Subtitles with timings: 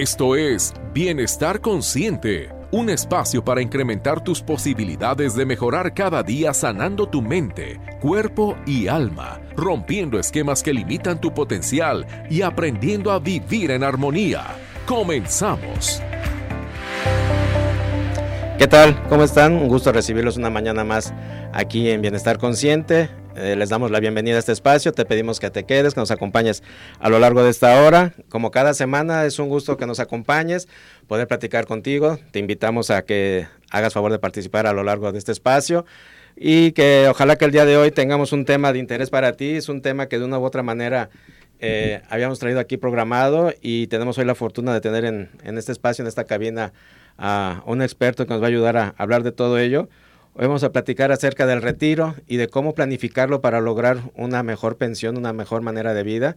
[0.00, 7.06] Esto es Bienestar Consciente, un espacio para incrementar tus posibilidades de mejorar cada día sanando
[7.06, 13.72] tu mente, cuerpo y alma, rompiendo esquemas que limitan tu potencial y aprendiendo a vivir
[13.72, 14.46] en armonía.
[14.86, 16.00] Comenzamos.
[18.56, 19.02] ¿Qué tal?
[19.10, 19.52] ¿Cómo están?
[19.52, 21.12] Un gusto recibirlos una mañana más
[21.52, 23.19] aquí en Bienestar Consciente.
[23.36, 24.92] Eh, les damos la bienvenida a este espacio.
[24.92, 26.62] Te pedimos que te quedes, que nos acompañes
[26.98, 28.12] a lo largo de esta hora.
[28.28, 30.68] Como cada semana, es un gusto que nos acompañes,
[31.06, 32.18] poder platicar contigo.
[32.32, 35.84] Te invitamos a que hagas favor de participar a lo largo de este espacio
[36.36, 39.56] y que ojalá que el día de hoy tengamos un tema de interés para ti.
[39.56, 41.10] Es un tema que de una u otra manera
[41.60, 45.70] eh, habíamos traído aquí programado y tenemos hoy la fortuna de tener en, en este
[45.70, 46.72] espacio, en esta cabina,
[47.16, 49.88] a un experto que nos va a ayudar a hablar de todo ello.
[50.34, 54.76] Hoy vamos a platicar acerca del retiro y de cómo planificarlo para lograr una mejor
[54.76, 56.36] pensión, una mejor manera de vida.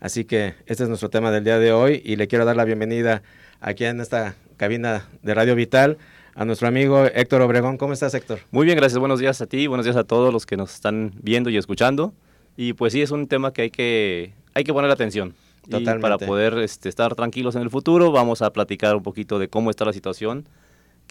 [0.00, 2.64] Así que este es nuestro tema del día de hoy y le quiero dar la
[2.64, 3.22] bienvenida
[3.60, 5.98] aquí en esta cabina de Radio Vital
[6.36, 7.78] a nuestro amigo Héctor Obregón.
[7.78, 8.38] ¿Cómo estás, Héctor?
[8.52, 9.00] Muy bien, gracias.
[9.00, 12.14] Buenos días a ti, buenos días a todos los que nos están viendo y escuchando.
[12.56, 15.34] Y pues sí, es un tema que hay que, hay que poner atención.
[15.62, 15.98] Totalmente.
[15.98, 19.48] Y para poder este, estar tranquilos en el futuro, vamos a platicar un poquito de
[19.48, 20.48] cómo está la situación,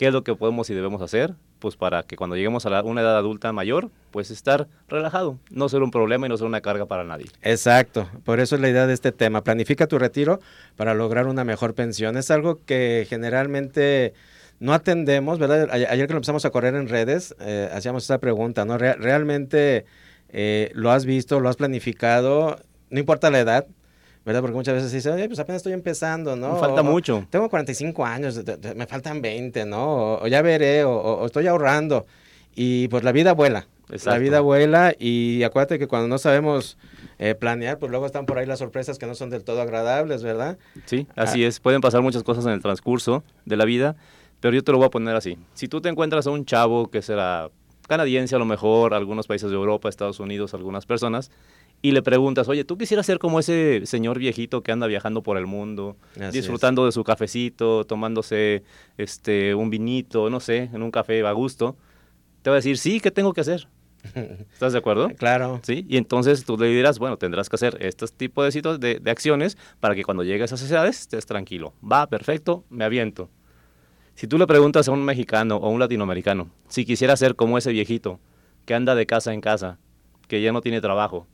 [0.02, 3.02] qué es lo que podemos y debemos hacer, pues para que cuando lleguemos a una
[3.02, 6.88] edad adulta mayor, pues estar relajado, no ser un problema y no ser una carga
[6.88, 7.28] para nadie.
[7.44, 9.44] Exacto, por eso es la idea de este tema.
[9.44, 10.40] Planifica tu retiro
[10.76, 12.18] para lograr una mejor pensión.
[12.18, 14.16] Es algo que generalmente
[14.60, 15.70] no atendemos, ¿verdad?
[15.72, 18.80] Ayer que lo empezamos a correr en redes, eh, hacíamos esta pregunta, ¿no?
[18.80, 19.86] ¿Realmente
[20.30, 22.60] eh, lo has visto, lo has planificado?
[22.90, 23.68] No importa la edad,
[24.26, 24.42] ¿verdad?
[24.42, 26.54] Porque muchas veces dicen, oye, pues apenas estoy empezando, ¿no?
[26.54, 27.26] Me falta mucho.
[27.30, 28.42] Tengo 45 años,
[28.76, 30.16] me faltan 20, ¿no?
[30.16, 32.06] O, ya veré, o, estoy ahorrando.
[32.56, 33.68] Y pues la vida vuela.
[34.06, 36.78] La vida vuela y acuérdate que cuando no sabemos
[37.20, 40.24] eh, planear, pues luego están por ahí las sorpresas que no son del todo agradables,
[40.24, 40.58] ¿verdad?
[40.86, 41.48] Sí, así ah.
[41.50, 41.60] es.
[41.60, 43.98] Pueden pasar muchas cosas en el transcurso de la vida,
[44.40, 45.38] pero yo te lo voy a poner así.
[45.56, 47.50] Si tú te encuentras a un chavo que será
[47.92, 51.30] canadiense a lo mejor, algunos países de Europa, Estados Unidos, algunas personas,
[51.82, 55.38] y le preguntas, oye, ¿tú quisieras ser como ese señor viejito que anda viajando por
[55.38, 55.98] el mundo,
[56.32, 58.64] disfrutando de su cafecito, tomándose
[58.98, 61.76] este un vinito, no sé, en un café a gusto?
[62.44, 63.68] Te va a decir, sí, ¿qué tengo que hacer?
[64.54, 65.10] ¿Estás de acuerdo?
[65.10, 65.60] Claro.
[65.64, 69.12] Sí, y entonces tú le dirás, bueno, tendrás que hacer este tipo de, de, de
[69.12, 71.74] acciones para que cuando llegues a esas edades estés tranquilo.
[71.84, 73.30] Va, perfecto, me aviento.
[74.16, 77.72] Si tú le preguntas a un mexicano o un latinoamericano si quisiera ser como ese
[77.72, 78.20] viejito
[78.66, 79.80] que anda de casa en casa,
[80.28, 81.28] que ya no tiene trabajo,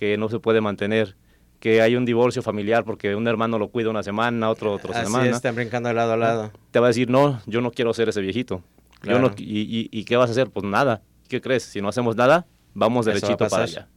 [0.00, 1.14] que no se puede mantener,
[1.58, 5.04] que hay un divorcio familiar porque un hermano lo cuida una semana, otro otra Así
[5.04, 5.28] semana.
[5.28, 6.52] están brincando de lado a lado.
[6.70, 8.62] Te va a decir, no, yo no quiero ser ese viejito.
[9.02, 10.48] Yo no, y, y, qué vas a hacer?
[10.48, 11.02] Pues nada.
[11.28, 11.64] ¿Qué crees?
[11.64, 13.88] Si no hacemos nada, vamos derechito para allá.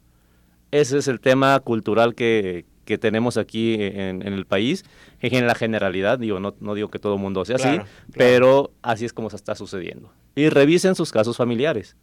[0.72, 4.84] Ese es el tema cultural que, que tenemos aquí en, en, el país,
[5.22, 7.80] en la generalidad, digo, no, no digo que todo el mundo sea así,
[8.12, 10.12] pero así es como se está sucediendo.
[10.36, 11.96] Y revisen sus casos familiares,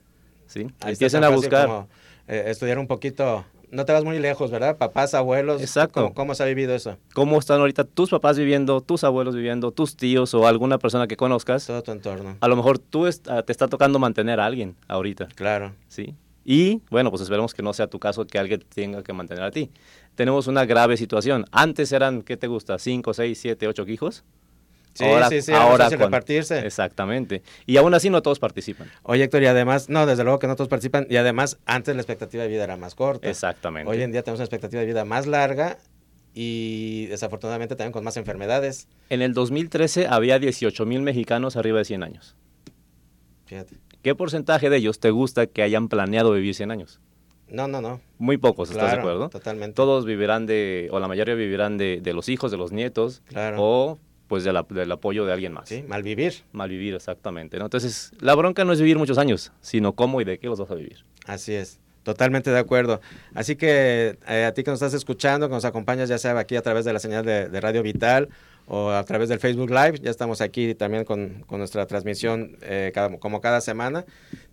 [0.47, 0.69] ¿sí?
[0.87, 1.87] Empiecen a buscar.
[2.29, 4.77] Eh, estudiar un poquito no te vas muy lejos, ¿verdad?
[4.77, 5.61] Papás, abuelos.
[5.61, 6.13] Exacto.
[6.15, 6.97] ¿Cómo, se ha vivido eso?
[7.15, 11.17] ¿Cómo están ahorita tus papás viviendo, tus abuelos viviendo, tus tíos o alguna persona que
[11.17, 11.67] conozcas?
[11.67, 12.37] Todo tu entorno.
[12.41, 15.29] A lo mejor tú ah, te está tocando mantener a alguien ahorita.
[15.35, 15.73] Claro.
[15.89, 16.15] Sí.
[16.45, 19.51] Y bueno, pues esperemos que no sea tu caso que alguien tenga que mantener a
[19.51, 19.71] ti.
[20.15, 21.45] Tenemos una grave situación.
[21.53, 22.79] Antes eran, ¿qué te gusta?
[22.79, 24.25] ¿Cinco, seis, siete, ocho hijos?
[24.95, 26.67] Sí, sí, sí, ahora repartirse.
[26.67, 27.43] Exactamente.
[27.67, 28.91] Y aún así no todos participan.
[29.03, 32.03] Oye, Héctor, y además, no, desde luego que no todos participan, y además antes la
[32.03, 33.29] expectativa de vida era más corta.
[33.29, 33.91] Exactamente.
[33.91, 35.79] Hoy en día tenemos una expectativa de vida más larga
[36.35, 38.89] y desafortunadamente también con más enfermedades.
[39.09, 42.37] En el 2013 había 18 mil mexicanos arriba de 100 años.
[43.47, 43.77] Fíjate.
[44.03, 47.01] ¿Qué porcentaje de ellos te gusta que hayan planeado vivir 100 años?
[47.49, 48.01] No, no, no.
[48.19, 49.29] Muy pocos, ¿estás de acuerdo?
[49.29, 49.75] Totalmente.
[49.75, 53.57] Todos vivirán de, o la mayoría vivirán de, de los hijos, de los nietos, claro.
[53.61, 53.99] o
[54.31, 55.69] pues de la, del apoyo de alguien más.
[55.69, 56.45] Sí, malvivir.
[56.53, 57.59] Malvivir, exactamente.
[57.59, 57.65] ¿no?
[57.65, 60.71] Entonces, la bronca no es vivir muchos años, sino cómo y de qué los vas
[60.71, 61.05] a vivir.
[61.27, 61.81] Así es.
[62.05, 63.01] Totalmente de acuerdo.
[63.35, 66.55] Así que eh, a ti que nos estás escuchando, que nos acompañas ya sea aquí
[66.55, 68.29] a través de la señal de, de Radio Vital
[68.67, 70.01] o a través del Facebook Live.
[70.03, 74.05] Ya estamos aquí también con, con nuestra transmisión eh, cada, como cada semana.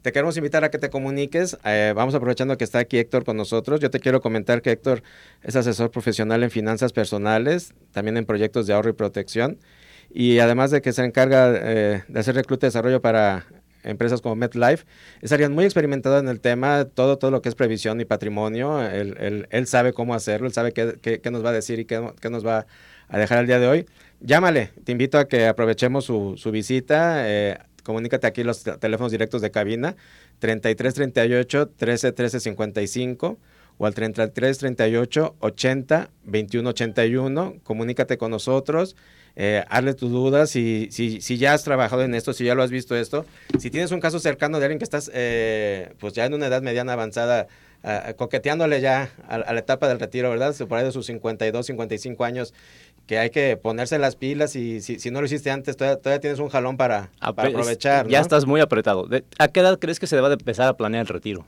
[0.02, 1.58] Te queremos invitar a que te comuniques.
[1.64, 3.80] Eh, vamos aprovechando que está aquí Héctor con nosotros.
[3.80, 5.04] Yo te quiero comentar que Héctor
[5.44, 9.60] es asesor profesional en finanzas personales, también en proyectos de ahorro y protección.
[10.10, 13.46] Y además de que se encarga eh, de hacer recluta y desarrollo para
[13.84, 14.86] empresas como MetLife,
[15.22, 18.86] es alguien muy experimentado en el tema, todo, todo lo que es previsión y patrimonio.
[18.86, 21.80] Él, él, él sabe cómo hacerlo, él sabe qué, qué, qué nos va a decir
[21.80, 22.68] y qué, qué nos va a
[23.10, 23.86] dejar el día de hoy
[24.20, 27.28] llámale, te invito a que aprovechemos su, su visita.
[27.30, 29.96] Eh, comunícate aquí los teléfonos directos de cabina
[30.40, 33.38] 33 38 13 13 55
[33.78, 37.56] o al 33 38 80 21 81.
[37.64, 38.96] Comunícate con nosotros.
[39.40, 42.64] Eh, hazle tus dudas, si, si, si, ya has trabajado en esto, si ya lo
[42.64, 43.24] has visto esto,
[43.60, 46.64] si tienes un caso cercano de alguien que estás eh, pues ya en una edad
[46.64, 47.48] mediana avanzada,
[47.84, 50.56] uh, coqueteándole ya a, a, la etapa del retiro, ¿verdad?
[50.68, 52.56] Por ahí de sus 52, 55 años,
[53.08, 56.20] que hay que ponerse las pilas y si, si no lo hiciste antes, todavía, todavía
[56.20, 58.08] tienes un jalón para, para aprovechar.
[58.08, 59.08] Ya estás muy apretado.
[59.40, 61.46] ¿A qué edad crees que se debe de empezar a planear el retiro?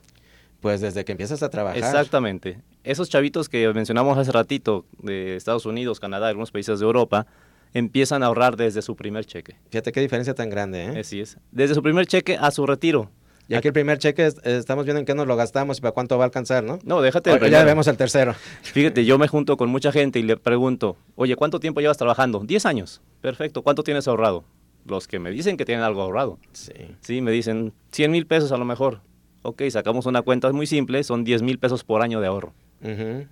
[0.62, 1.78] Pues desde que empiezas a trabajar.
[1.78, 2.62] Exactamente.
[2.84, 7.28] Esos chavitos que mencionamos hace ratito, de Estados Unidos, Canadá, algunos países de Europa,
[7.74, 9.58] empiezan a ahorrar desde su primer cheque.
[9.70, 11.00] Fíjate qué diferencia tan grande, ¿eh?
[11.00, 11.38] Así es.
[11.52, 13.12] Desde su primer cheque a su retiro.
[13.50, 15.92] Y aquí el primer cheque es, estamos viendo en qué nos lo gastamos y para
[15.92, 16.78] cuánto va a alcanzar, ¿no?
[16.84, 17.32] No, déjate.
[17.32, 18.36] Oye, ya vemos el tercero.
[18.62, 22.42] Fíjate, yo me junto con mucha gente y le pregunto, oye, ¿cuánto tiempo llevas trabajando?
[22.46, 23.02] Diez años.
[23.22, 23.64] Perfecto.
[23.64, 24.44] ¿Cuánto tienes ahorrado?
[24.86, 26.38] Los que me dicen que tienen algo ahorrado.
[26.54, 26.74] Sí.
[27.02, 29.02] Sí, me dicen 100 mil pesos a lo mejor.
[29.42, 32.54] Ok, sacamos una cuenta muy simple, son 10 mil pesos por año de ahorro.
[32.84, 33.28] Uh -huh.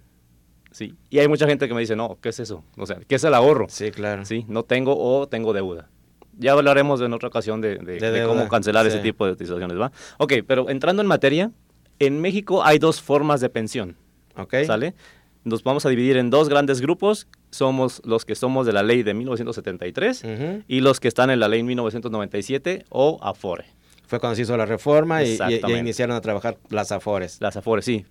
[0.72, 0.96] Sí.
[1.12, 2.64] Y hay mucha gente que me dice, no, ¿qué es eso?
[2.76, 3.68] O sea, ¿qué es el ahorro?
[3.70, 4.26] Sí, claro.
[4.26, 5.90] Sí, no tengo o tengo deuda.
[6.38, 8.90] Ya hablaremos en otra ocasión de, de, de, de cómo cancelar sí.
[8.90, 9.92] ese tipo de situaciones, ¿va?
[10.18, 11.52] Ok, pero entrando en materia,
[12.00, 13.96] en México hay dos formas de pensión.
[14.36, 14.56] Ok.
[14.66, 14.94] ¿Sale?
[15.44, 17.28] Nos vamos a dividir en dos grandes grupos.
[17.50, 20.64] Somos los que somos de la ley de 1973 uh -huh.
[20.68, 23.66] y los que están en la ley 1997 o AFORE.
[24.06, 27.42] Fue cuando se hizo la reforma y, y, y iniciaron a trabajar las AFORES.
[27.42, 28.06] Las AFORES, sí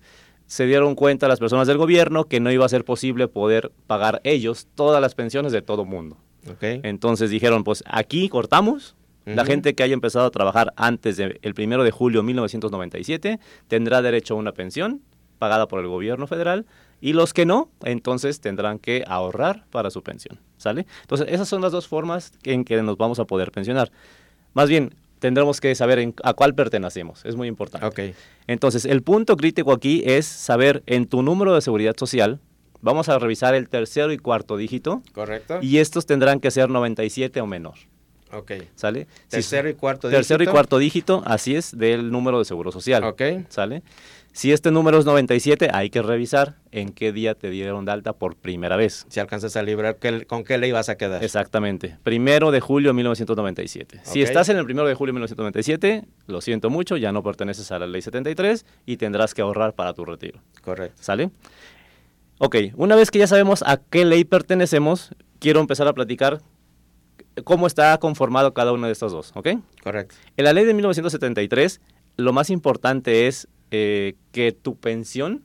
[0.47, 4.21] se dieron cuenta las personas del gobierno que no iba a ser posible poder pagar
[4.23, 6.17] ellos todas las pensiones de todo mundo.
[6.49, 6.79] Okay.
[6.83, 8.95] Entonces dijeron, pues aquí cortamos.
[9.25, 9.35] Uh -huh.
[9.35, 13.39] La gente que haya empezado a trabajar antes del de 1 de julio de 1997
[13.67, 15.01] tendrá derecho a una pensión
[15.39, 16.65] pagada por el gobierno federal
[16.99, 20.39] y los que no, entonces tendrán que ahorrar para su pensión.
[20.57, 20.87] ¿Sale?
[21.01, 23.91] Entonces esas son las dos formas en que nos vamos a poder pensionar.
[24.53, 27.25] Más bien, tendremos que saber en, a cuál pertenecemos.
[27.25, 27.85] Es muy importante.
[27.85, 28.15] Okay.
[28.47, 32.39] Entonces, el punto crítico aquí es saber en tu número de seguridad social.
[32.81, 35.01] Vamos a revisar el tercero y cuarto dígito.
[35.13, 35.59] Correcto.
[35.61, 37.75] Y estos tendrán que ser 97 o menor.
[38.31, 38.51] Ok.
[38.75, 39.07] ¿Sale?
[39.29, 40.17] Tercero y cuarto dígito.
[40.17, 43.03] Tercero y cuarto dígito, así es, del número de seguro social.
[43.03, 43.21] Ok.
[43.49, 43.83] ¿Sale?
[44.33, 48.13] Si este número es 97, hay que revisar en qué día te dieron de alta
[48.13, 49.07] por primera vez.
[49.09, 49.97] Si alcanzas a librar,
[50.27, 51.23] ¿con qué ley vas a quedar?
[51.23, 51.97] Exactamente.
[52.03, 53.97] Primero de julio de 1997.
[53.97, 54.13] Okay.
[54.13, 57.71] Si estás en el primero de julio de 1997, lo siento mucho, ya no perteneces
[57.71, 60.39] a la ley 73 y tendrás que ahorrar para tu retiro.
[60.61, 61.01] Correcto.
[61.01, 61.31] ¿Sale?
[62.39, 66.41] Ok, una vez que ya sabemos a qué ley pertenecemos, quiero empezar a platicar
[67.43, 69.49] cómo está conformado cada uno de estos dos, ¿ok?
[69.83, 70.15] Correcto.
[70.37, 71.81] En la ley de 1973,
[72.17, 75.43] lo más importante es eh, que tu pensión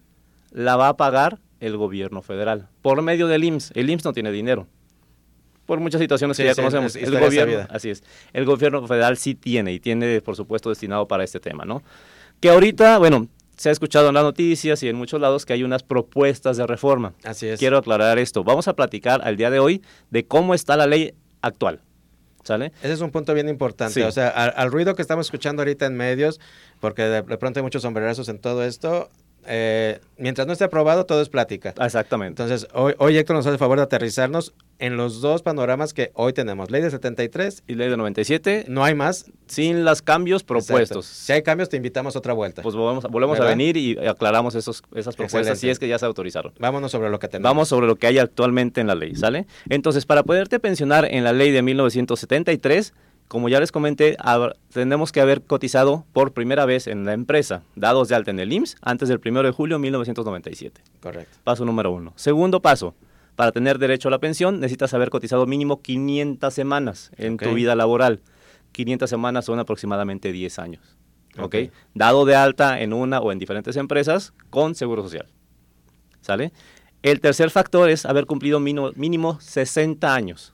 [0.51, 3.73] la va a pagar el gobierno federal por medio del IMSS.
[3.75, 4.67] El IMSS no tiene dinero.
[5.65, 6.97] Por muchas situaciones sí, que ya sí, conocemos.
[6.97, 8.03] Es, el gobierno, así es.
[8.33, 11.83] El gobierno federal sí tiene y tiene, por supuesto, destinado para este tema, ¿no?
[12.41, 15.63] Que ahorita, bueno, se ha escuchado en las noticias y en muchos lados que hay
[15.63, 17.15] unas propuestas de reforma.
[17.25, 17.59] Así es.
[17.59, 18.45] Quiero aclarar esto.
[18.45, 21.81] Vamos a platicar al día de hoy de cómo está la ley actual.
[22.45, 22.73] ¿Sale?
[22.83, 23.95] Ese es un punto bien importante.
[23.95, 24.03] Sí.
[24.03, 26.41] O sea, al, al, ruido que estamos escuchando ahorita en medios,
[26.81, 29.11] porque de, de pronto hay muchos sombrerazos en todo esto,
[29.47, 31.75] eh, mientras no esté aprobado, todo es plática.
[31.81, 32.43] Exactamente.
[32.43, 36.11] Entonces, hoy, hoy Héctor nos hace el favor de aterrizarnos en los dos panoramas que
[36.15, 38.65] hoy tenemos, ley de 73 y ley de 97.
[38.69, 39.31] No hay más.
[39.47, 41.07] Sin los cambios propuestos.
[41.07, 41.25] Exacto.
[41.25, 42.63] Si hay cambios, te invitamos a otra vuelta.
[42.63, 45.61] Pues volvemos, volvemos a venir y aclaramos esos, esas propuestas Excelente.
[45.61, 46.53] si es que ya se autorizaron.
[46.59, 47.51] Vámonos sobre lo que tenemos.
[47.51, 49.47] Vamos sobre lo que hay actualmente en la ley, ¿sale?
[49.69, 52.95] Entonces, para poderte pensionar en la ley de 1973,
[53.33, 54.15] como ya les comenté,
[54.75, 58.53] tenemos que haber cotizado por primera vez en la empresa, dados de alta en el
[58.53, 60.83] IMSS, antes del 1 de julio de 1997.
[61.01, 61.39] Correcto.
[61.43, 62.13] Paso número uno.
[62.17, 62.95] Segundo paso,
[63.35, 67.49] para tener derecho a la pensión necesitas haber cotizado mínimo 500 semanas en okay.
[67.49, 68.21] tu vida laboral.
[68.73, 70.99] 500 semanas son aproximadamente 10 años.
[71.39, 71.69] Okay.
[71.69, 71.73] ¿ok?
[71.95, 75.25] Dado de alta en una o en diferentes empresas con seguro social.
[76.21, 76.53] ¿Sale?
[77.03, 80.53] El tercer factor es haber cumplido mínimo, mínimo 60 años.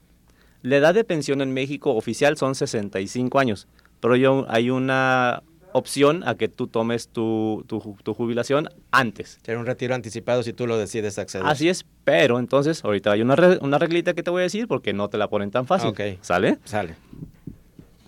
[0.61, 3.67] La edad de pensión en México oficial son 65 años,
[3.99, 9.39] pero yo, hay una opción a que tú tomes tu, tu, tu jubilación antes.
[9.43, 11.47] Será un retiro anticipado si tú lo decides acceder.
[11.47, 14.93] Así es, pero entonces ahorita hay una, una reglita que te voy a decir porque
[14.93, 15.89] no te la ponen tan fácil.
[15.89, 16.17] Okay.
[16.21, 16.57] ¿Sale?
[16.65, 16.95] Sale.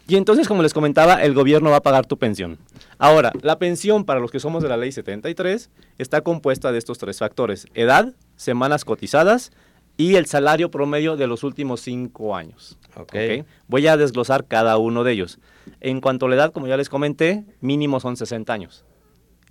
[0.08, 2.58] Y entonces, como les comentaba, el gobierno va a pagar tu pensión.
[2.98, 6.98] Ahora, la pensión para los que somos de la ley 73 está compuesta de estos
[6.98, 7.68] tres factores.
[7.76, 9.52] Edad, semanas cotizadas,
[9.98, 12.78] y el salario promedio de los últimos cinco años.
[12.96, 13.42] Okay.
[13.42, 13.48] ok.
[13.68, 15.40] Voy a desglosar cada uno de ellos.
[15.80, 18.86] En cuanto a la edad, como ya les comenté, mínimo son 60 años.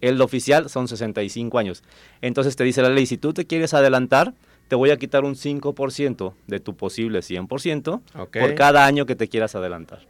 [0.00, 1.82] El oficial son 65 años.
[2.23, 4.35] Entonces te dice la ley, si tú te quieres adelantar,
[4.68, 8.42] te voy a quitar un 5% de tu posible 100% okay.
[8.42, 10.00] por cada año que te quieras adelantar.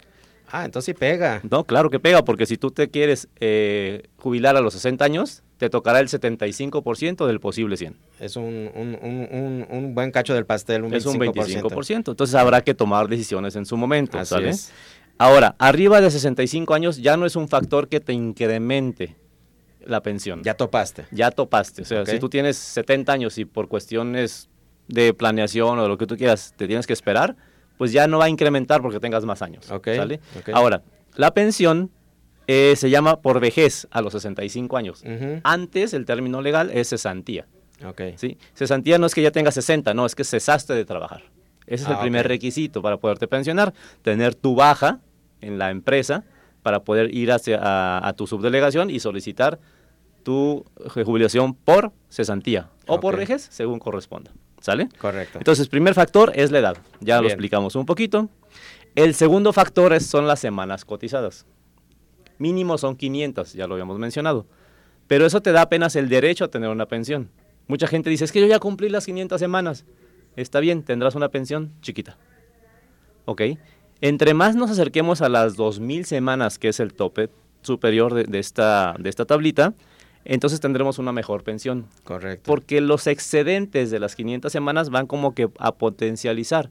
[0.52, 1.40] Ah, entonces sí pega.
[1.48, 5.42] No, claro que pega, porque si tú te quieres eh, jubilar a los 60 años,
[5.60, 7.94] te tocará el 75% del posible 100.
[8.18, 10.96] Es un, un, un, un, buen cacho del pastel, un 25%.
[10.96, 11.96] Es un 25%.
[11.96, 14.18] Entonces habrá que tomar decisiones en su momento.
[14.18, 14.72] Así Es.
[15.18, 19.16] Ahora, arriba de 65 años ya no es un factor que te incremente
[19.84, 20.42] la pensión.
[20.42, 21.04] Ya topaste.
[21.10, 21.82] Ya topaste.
[21.82, 24.48] O sea, si tú tienes 70 años y por cuestiones
[24.88, 27.36] de planeación o de lo que tú quieras te tienes que esperar,
[27.76, 29.66] pues ya no va a incrementar porque tengas más años.
[29.66, 30.20] ¿sale?
[30.54, 30.82] Ahora,
[31.16, 31.90] la pensión
[32.52, 35.04] eh, se llama por vejez a los 65 años.
[35.44, 37.46] Antes el término legal es cesantía.
[37.86, 38.14] Okay.
[38.18, 38.38] ¿sí?
[38.54, 41.22] Cesantía no es que ya tengas 60, no, es que cesaste de trabajar.
[41.68, 44.98] Ese es el ah, primer requisito para poderte pensionar, tener tu baja
[45.40, 46.24] en la empresa
[46.64, 47.60] para poder ir hacia,
[48.04, 49.60] a, tu subdelegación y solicitar
[50.24, 54.32] tu jubilación por cesantía o por vejez, según corresponda.
[54.60, 54.88] ¿Sale?
[54.98, 55.38] Correcto.
[55.38, 56.76] Entonces, primer factor es la edad.
[56.98, 58.28] Ya lo explicamos un poquito.
[58.96, 61.46] El segundo factor es, son las semanas cotizadas.
[62.40, 64.46] Mínimo son 500, ya lo habíamos mencionado.
[65.06, 67.30] Pero eso te da apenas el derecho a tener una pensión.
[67.68, 69.84] Mucha gente dice, es que yo ya cumplí las 500 semanas.
[70.36, 72.16] Está bien, tendrás una pensión chiquita.
[73.26, 73.42] ¿Ok?
[74.00, 77.28] Entre más nos acerquemos a las 2.000 semanas, que es el tope
[77.60, 79.74] superior de, esta, de esta tablita,
[80.24, 81.88] entonces tendremos una mejor pensión.
[82.04, 82.50] Correcto.
[82.50, 86.70] Porque los excedentes de las 500 semanas van como que a potencializar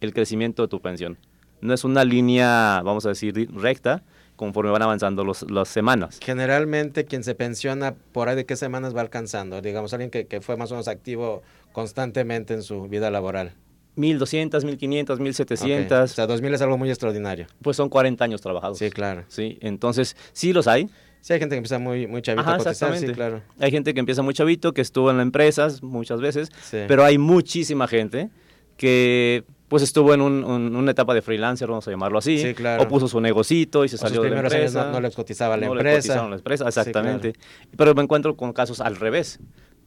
[0.00, 1.18] el crecimiento de tu pensión.
[1.60, 4.04] No es una línea, vamos a decir, recta
[4.36, 6.18] conforme van avanzando los, las semanas.
[6.22, 9.60] Generalmente quien se pensiona, ¿por ahí de qué semanas va alcanzando?
[9.60, 13.54] Digamos, alguien que, que fue más o menos activo constantemente en su vida laboral.
[13.96, 16.10] 1200, 1500, 1700.
[16.10, 17.46] O sea, 2000 es algo muy extraordinario.
[17.62, 18.78] Pues son 40 años trabajados.
[18.78, 19.24] Sí, claro.
[19.28, 20.88] Sí, entonces sí los hay.
[21.20, 23.40] Sí, hay gente que empieza muy, muy chavito a cotizar, sí, claro.
[23.58, 27.16] Hay gente que empieza muy chavito, que estuvo en las empresas muchas veces, pero hay
[27.16, 28.28] muchísima gente
[28.76, 32.82] que pues estuvo en un, una etapa de freelancer, vamos a llamarlo así, sí, claro.
[32.82, 34.82] o puso su negocito y se salió de la empresa.
[34.82, 36.28] Años no, les cotizaba la no empresa.
[36.28, 37.34] la empresa, exactamente.
[37.76, 39.40] Pero me encuentro con casos al revés,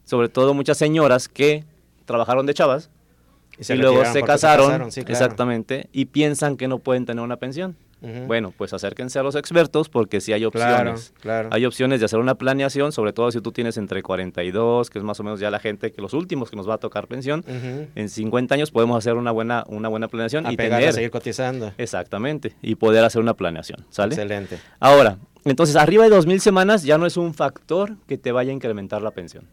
[0.03, 1.63] sobre todo muchas señoras que
[2.05, 2.89] trabajaron de chavas
[3.57, 7.75] y, luego se casaron, exactamente, y piensan que no pueden tener una pensión.
[8.01, 11.13] Bueno, pues acérquense a los expertos porque sí hay opciones.
[11.51, 15.04] Hay opciones de hacer una planeación, sobre todo si tú tienes entre 42, que es
[15.04, 17.44] más o menos ya la gente que los últimos que nos va a tocar pensión.
[17.96, 21.74] En 50 años podemos hacer una buena, una buena planeación y pegar, tener, seguir cotizando.
[21.77, 24.13] Exactamente, y poder hacer una planeación, ¿sale?
[24.13, 24.60] Excelente.
[24.80, 28.54] Ahora, entonces arriba de 2.000 semanas ya no es un factor que te vaya a
[28.54, 29.48] incrementar la pensión.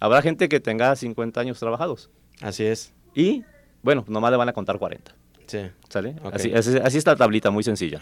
[0.00, 2.10] Habrá gente que tenga 50 años trabajados.
[2.40, 2.94] Así es.
[3.14, 3.44] Y,
[3.82, 5.14] bueno, nomás le van a contar 40.
[5.50, 5.58] Sí.
[5.88, 6.14] ¿Sale?
[6.32, 7.98] Así, así, está la tablita, muy sencilla.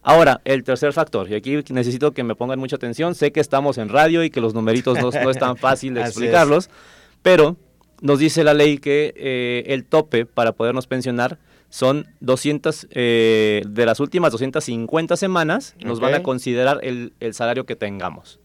[0.00, 3.78] Ahora, el tercer factor, y aquí necesito que me pongan mucha atención, sé que estamos
[3.78, 6.70] en radio y que los numeritos no, es tan fácil de explicarlos,
[7.20, 7.56] pero
[8.00, 13.86] nos dice la ley que eh, el tope para podernos pensionar son 200, eh, de
[13.86, 18.38] las últimas 250 semanas, nos van a considerar el, el salario que tengamos.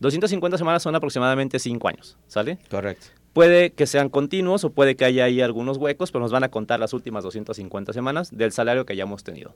[0.00, 2.58] 250 semanas son aproximadamente 5 años, ¿sale?
[2.68, 3.21] Correcto.
[3.32, 6.50] Puede que sean continuos o puede que haya ahí algunos huecos, pero nos van a
[6.50, 9.54] contar las últimas 250 semanas del salario que hayamos tenido.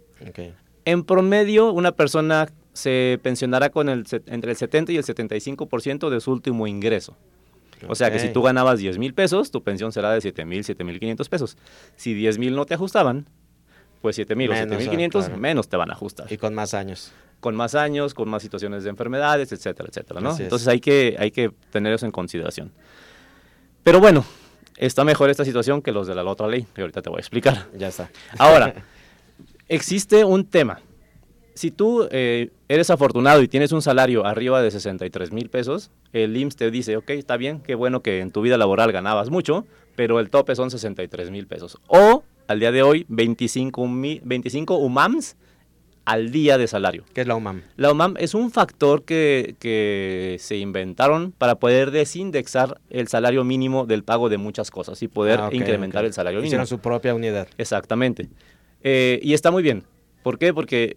[0.84, 6.20] En promedio, una persona se pensionará con el, entre el 70 y el 75% de
[6.20, 7.16] su último ingreso.
[7.88, 10.64] O sea que si tú ganabas 10 mil pesos, tu pensión será de 7 mil,
[10.64, 11.58] 7 mil 500 pesos.
[11.96, 13.26] Si 10 mil no te ajustaban,
[14.00, 16.32] pues 7 mil o 7 mil 500 menos te van a ajustar.
[16.32, 17.12] Y con más años.
[17.40, 20.36] Con más años, con más situaciones de enfermedades, etcétera, etcétera, ¿no?
[20.38, 22.72] Entonces hay que, hay que tener eso en consideración.
[23.86, 24.24] Pero bueno,
[24.76, 27.20] está mejor esta situación que los de la otra ley, que ahorita te voy a
[27.20, 27.68] explicar.
[27.78, 28.10] Ya está.
[28.36, 28.74] Ahora,
[29.68, 30.80] existe un tema.
[31.54, 36.36] Si tú eh, eres afortunado y tienes un salario arriba de 63 mil pesos, el
[36.36, 39.64] IMSS te dice, ok, está bien, qué bueno que en tu vida laboral ganabas mucho,
[39.94, 41.78] pero el tope son 63 mil pesos.
[41.86, 43.88] O, al día de hoy, 25,
[44.24, 45.36] 25 UMAMs
[46.06, 47.04] al día de salario.
[47.12, 47.62] ¿Qué es la UMAM?
[47.76, 53.86] La UMAM es un factor que, que, se inventaron para poder desindexar el salario mínimo
[53.86, 56.48] del pago de muchas cosas y poder ah, incrementar el salario mínimo.
[56.48, 57.48] Hicieron su propia unidad.
[57.58, 58.28] Exactamente.
[58.82, 59.82] Eh, y está muy bien.
[60.22, 60.54] ¿Por qué?
[60.54, 60.96] Porque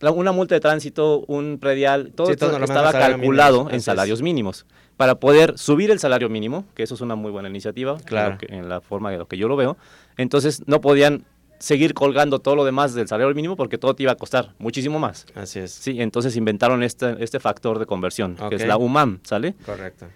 [0.00, 4.66] una multa de tránsito, un predial, todo esto estaba calculado en salarios mínimos.
[4.96, 8.38] Para poder subir el salario mínimo, que eso es una muy buena iniciativa, claro.
[8.42, 9.76] en la forma de lo que yo lo veo,
[10.16, 11.24] entonces no podían
[11.58, 14.98] seguir colgando todo lo demás del salario mínimo porque todo te iba a costar muchísimo
[14.98, 15.26] más.
[15.34, 15.72] Así es.
[15.72, 19.54] Sí, entonces inventaron este, este factor de conversión, que es la UMAM, ¿sale?
[19.64, 20.06] Correcto.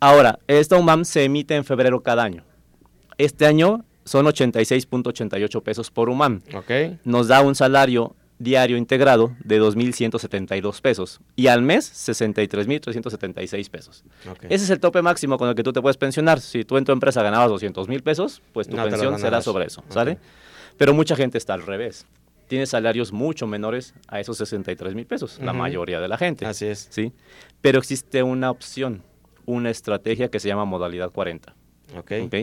[0.00, 2.44] Ahora, esta UMAM se emite en febrero cada año.
[3.18, 6.42] Este año son 86.88 pesos por UMAM.
[6.54, 6.98] Ok.
[7.04, 14.04] Nos da un salario diario integrado de 2.172 pesos y al mes 63.376 pesos.
[14.42, 16.40] Ese es el tope máximo con el que tú te puedes pensionar.
[16.40, 19.82] Si tú en tu empresa ganabas 200 mil pesos, pues tu pensión será sobre eso,
[19.88, 20.18] ¿sale?
[20.76, 22.06] Pero mucha gente está al revés.
[22.48, 26.46] tiene salarios mucho menores a esos 63 mil pesos, la mayoría de la gente.
[26.46, 26.86] Así es.
[26.90, 27.12] ¿sí?
[27.60, 29.02] Pero existe una opción,
[29.46, 31.54] una estrategia que se llama modalidad 40.
[31.96, 32.12] Ok.
[32.24, 32.34] ¿ok?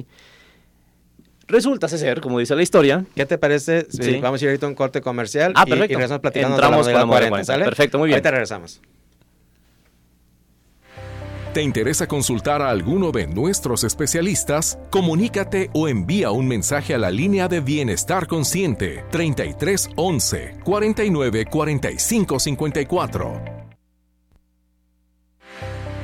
[1.47, 3.85] Resulta ser, como dice la historia, ¿Qué te parece?
[3.89, 4.19] si Sí.
[4.21, 5.93] vamos a ir ahorita a un corte comercial Ah, y- y, perfecto.
[5.97, 7.65] regresamos platicando Entramos de la con la modalidad modalidad 40, ¿sale?
[7.65, 8.15] Perfecto, muy bien.
[8.15, 8.81] Ahorita regresamos.
[11.53, 14.79] ¿Te interesa consultar a alguno de nuestros especialistas?
[14.89, 22.39] Comunícate o envía un mensaje a la línea de Bienestar Consciente 33 11 49 45
[22.39, 23.52] 54.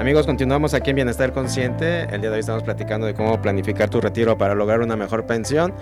[0.00, 2.04] Amigos, continuamos aquí en Bienestar Consciente.
[2.04, 5.26] El día de hoy estamos platicando de cómo planificar tu retiro para lograr una mejor
[5.26, 5.74] pensión.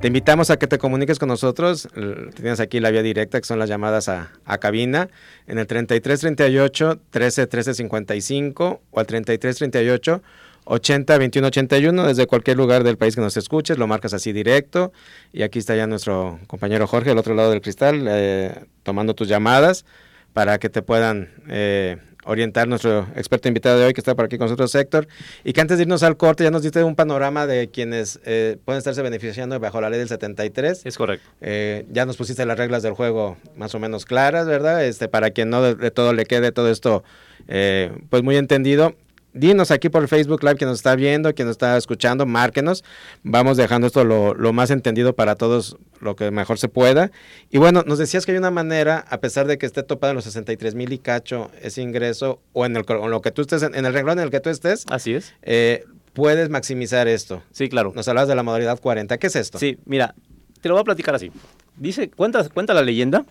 [0.00, 1.88] Te invitamos a que te comuniques con nosotros.
[2.34, 5.08] Tienes aquí la vía directa, que son las llamadas a, a cabina,
[5.46, 10.20] en el 3338 13 13 55 o al 3338
[10.64, 14.92] 80 21 81 desde cualquier lugar del país que nos escuches, lo marcas así directo
[15.32, 19.28] y aquí está ya nuestro compañero Jorge al otro lado del cristal eh, tomando tus
[19.28, 19.84] llamadas
[20.32, 24.38] para que te puedan eh, orientar nuestro experto invitado de hoy que está por aquí
[24.38, 25.08] con nosotros, Héctor.
[25.44, 28.58] Y que antes de irnos al corte ya nos diste un panorama de quienes eh,
[28.64, 30.82] pueden estarse beneficiando bajo la ley del 73.
[30.84, 31.28] es correcto.
[31.40, 34.84] Eh, ya nos pusiste las reglas del juego más o menos claras, ¿verdad?
[34.84, 37.02] Este, para quien no de, de todo le quede todo esto
[37.48, 38.94] eh, pues muy entendido.
[39.32, 42.84] Dinos aquí por Facebook Live quien nos está viendo, quien nos está escuchando, márquenos.
[43.22, 47.10] Vamos dejando esto lo, lo más entendido para todos, lo que mejor se pueda.
[47.50, 50.16] Y bueno, nos decías que hay una manera, a pesar de que esté topado en
[50.16, 53.62] los 63 mil y cacho ese ingreso, o en, el, en lo que tú estés,
[53.62, 55.34] en, el renglón en el que tú estés, Así es.
[55.42, 57.42] eh, puedes maximizar esto.
[57.52, 57.92] Sí, claro.
[57.94, 59.16] Nos hablabas de la modalidad 40.
[59.18, 59.58] ¿Qué es esto?
[59.58, 60.14] Sí, mira,
[60.60, 61.30] te lo voy a platicar así.
[61.76, 63.24] Dice, cuenta, cuenta la leyenda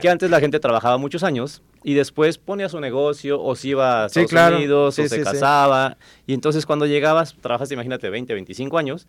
[0.00, 4.04] que antes la gente trabajaba muchos años y después ponía su negocio o se iba
[4.04, 4.56] a Sí, Estados claro.
[4.56, 5.24] Unidos Sí, o se sí, sí.
[5.24, 5.96] casaba.
[6.26, 9.06] Y entonces cuando llegabas, trabajaste, imagínate, 20, 25 años,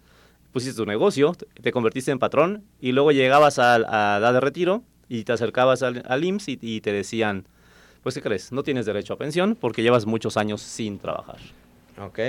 [0.52, 4.84] pusiste tu negocio, te convertiste en patrón y luego llegabas a, a edad de retiro
[5.10, 7.48] y te acercabas al, al IMSS y, y te decían,
[8.04, 8.52] pues ¿qué crees?
[8.52, 11.38] No tienes derecho a pensión porque llevas muchos años sin trabajar
[12.00, 12.20] Ok.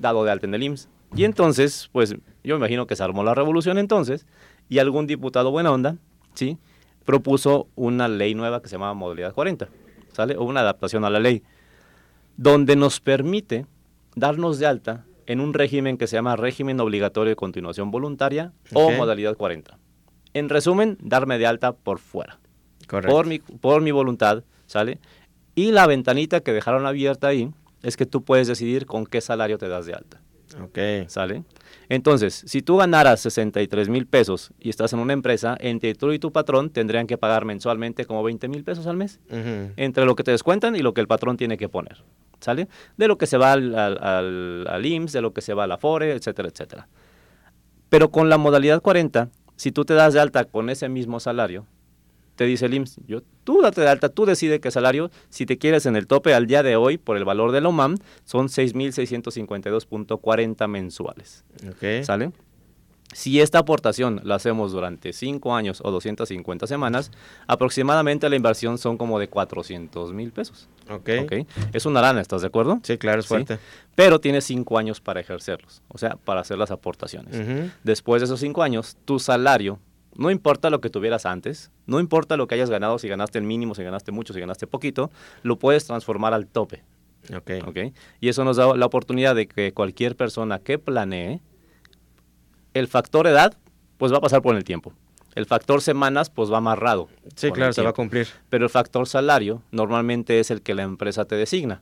[0.00, 0.88] dado de alta en el IMSS.
[1.16, 2.10] Y entonces, pues
[2.44, 4.26] yo me imagino que se armó la revolución entonces
[4.68, 5.96] y algún diputado buena onda,
[6.34, 6.58] ¿sí?
[7.04, 9.68] Propuso una ley nueva que se llamaba Modalidad 40,
[10.12, 10.36] ¿sale?
[10.36, 11.42] O una adaptación a la ley,
[12.36, 13.66] donde nos permite
[14.14, 18.90] darnos de alta en un régimen que se llama régimen obligatorio de continuación voluntaria o
[18.92, 19.78] modalidad 40.
[20.34, 22.38] En resumen, darme de alta por fuera
[22.86, 23.14] Correcto.
[23.14, 24.98] por mi, por mi voluntad, ¿sale?
[25.54, 27.50] Y la ventanita que dejaron abierta ahí
[27.82, 30.20] es que tú puedes decidir con qué salario te das de alta,
[30.62, 30.78] Ok.
[31.08, 31.42] ¿sale?
[31.90, 36.18] Entonces, si tú ganaras 63 mil pesos y estás en una empresa, entre tú y
[36.18, 39.20] tu patrón tendrían que pagar mensualmente como 20 mil pesos al mes,
[39.76, 42.04] entre lo que te descuentan y lo que el patrón tiene que poner,
[42.40, 42.68] ¿sale?
[42.98, 45.64] De lo que se va al, al, al- al IMSS, de lo que se va
[45.64, 46.88] a la FORE, etcétera, etcétera.
[47.88, 51.64] Pero con la modalidad 40, si tú te das de alta con ese mismo salario,
[52.38, 55.58] te dice el IMSS, yo, tú date de alta, tú decides qué salario, si te
[55.58, 58.46] quieres en el tope al día de hoy, por el valor de la UMAM, son
[58.48, 62.04] 6.652.40 mensuales, Ok.
[62.04, 62.30] ¿sale?
[63.14, 67.10] Si esta aportación la hacemos durante 5 años o 250 semanas,
[67.46, 70.68] aproximadamente la inversión son como de 400 mil pesos.
[70.90, 71.08] Ok.
[71.22, 71.32] ¿ok?
[71.72, 72.80] Es una lana, ¿estás de acuerdo?
[72.82, 73.28] Sí, claro, es Sí.
[73.30, 73.58] fuerte.
[73.94, 77.34] Pero tienes 5 años para ejercerlos, o sea, para hacer las aportaciones.
[77.82, 79.78] Después de esos 5 años, tu salario,
[80.18, 83.44] no importa lo que tuvieras antes, no importa lo que hayas ganado, si ganaste el
[83.44, 85.10] mínimo, si ganaste mucho, si ganaste poquito,
[85.44, 86.82] lo puedes transformar al tope.
[87.34, 87.50] Ok.
[87.66, 87.78] ¿ok?
[88.20, 91.40] Y eso nos da la oportunidad de que cualquier persona que planee,
[92.74, 93.56] el factor edad,
[93.96, 94.92] pues va a pasar por el tiempo.
[95.36, 97.08] El factor semanas, pues va amarrado.
[97.36, 98.26] Sí, claro, se va a cumplir.
[98.50, 101.80] Pero el factor salario normalmente es el que la empresa te designa.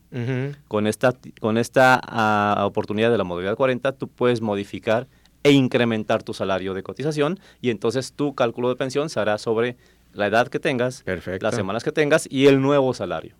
[0.69, 5.07] Con esta, con esta ah, oportunidad de la modalidad 40, tú puedes modificar
[5.47, 9.77] e incrementar tu salario de cotización y entonces tu cálculo de pensión se hará sobre
[10.13, 11.47] la edad que tengas, Perfecto.
[11.47, 13.37] las semanas que tengas y el nuevo salario.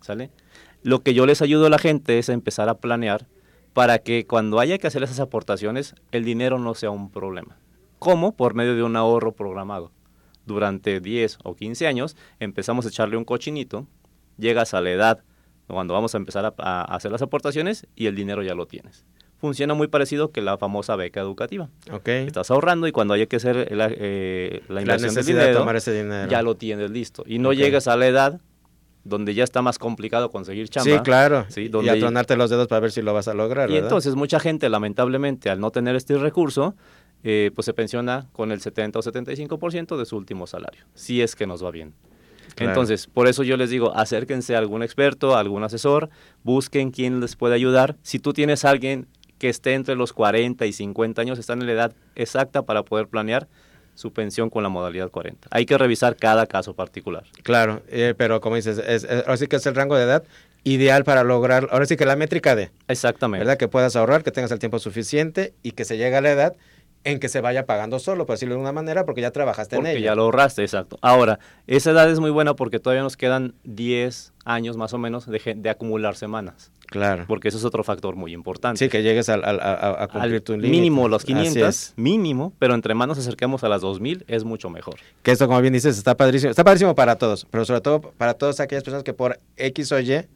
[0.00, 0.30] ¿Sale?
[0.84, 3.26] Lo que yo les ayudo a la gente es empezar a planear
[3.72, 7.58] para que cuando haya que hacer esas aportaciones, el dinero no sea un problema.
[7.98, 8.36] ¿Cómo?
[8.36, 9.90] Por medio de un ahorro programado.
[10.46, 13.88] Durante 10 o 15 años empezamos a echarle un cochinito,
[14.38, 15.24] llegas a la edad
[15.66, 19.04] cuando vamos a empezar a, a hacer las aportaciones y el dinero ya lo tienes.
[19.40, 21.68] Funciona muy parecido que la famosa beca educativa.
[21.90, 22.08] Ok.
[22.08, 25.44] Estás ahorrando y cuando haya que hacer la, eh, la La inversión del necesidad de
[25.46, 26.30] dinero, tomar ese dinero.
[26.30, 27.24] ya lo tienes listo.
[27.26, 27.54] Y no Ok.
[27.54, 28.40] llegas a la edad
[29.02, 30.90] donde ya está más complicado conseguir chamba.
[30.98, 31.46] Sí, claro.
[31.48, 33.72] Sí, y donde- a tronarte los dedos para ver si lo vas a lograr, Y
[33.74, 33.88] ¿verdad?
[33.88, 36.74] entonces mucha gente, lamentablemente, al no tener este recurso,
[37.24, 41.34] eh, pues se pensiona con el 70 o 75% de su último salario, si es
[41.34, 41.94] que nos va bien.
[42.56, 42.72] Claro.
[42.72, 46.10] Entonces, por eso yo les digo, acérquense a algún experto, a algún asesor,
[46.42, 47.96] busquen quién les puede ayudar.
[48.02, 49.06] Si tú tienes a alguien
[49.40, 53.08] que esté entre los 40 y 50 años, están en la edad exacta para poder
[53.08, 53.48] planear
[53.94, 55.48] su pensión con la modalidad 40.
[55.50, 57.24] Hay que revisar cada caso particular.
[57.42, 60.22] Claro, eh, pero como dices, es, es- ahora sí que es el rango de edad
[60.62, 63.40] ideal para lograr, ahora sí que la métrica de, Exactamente.
[63.44, 63.58] ¿verdad?
[63.58, 66.56] Que puedas ahorrar, que tengas el tiempo suficiente y que se llegue a la edad
[67.04, 69.92] en que se vaya pagando solo, por decirlo de una manera, porque ya trabajaste Porque
[69.92, 70.06] en ella.
[70.06, 70.98] ya lo ahorraste, exacto.
[71.00, 75.26] Ahora, esa edad es muy buena porque todavía nos quedan 10 años más o menos
[75.26, 77.24] de, acumular semanas, Claro.
[77.26, 78.78] porque eso es otro factor muy importante.
[78.84, 80.70] Sí, que llegues al- al- a, cumplir Al tu límite.
[80.70, 81.92] mínimo los Así 500, es.
[81.96, 84.96] mínimo, pero entre más nos acerquemos a las 2000 es mucho mejor.
[85.22, 86.50] Que esto, como bien dices, está padrísimo.
[86.50, 90.00] Está padrísimo para todos, pero sobre todo para todas aquellas personas que por X o
[90.00, 90.26] Y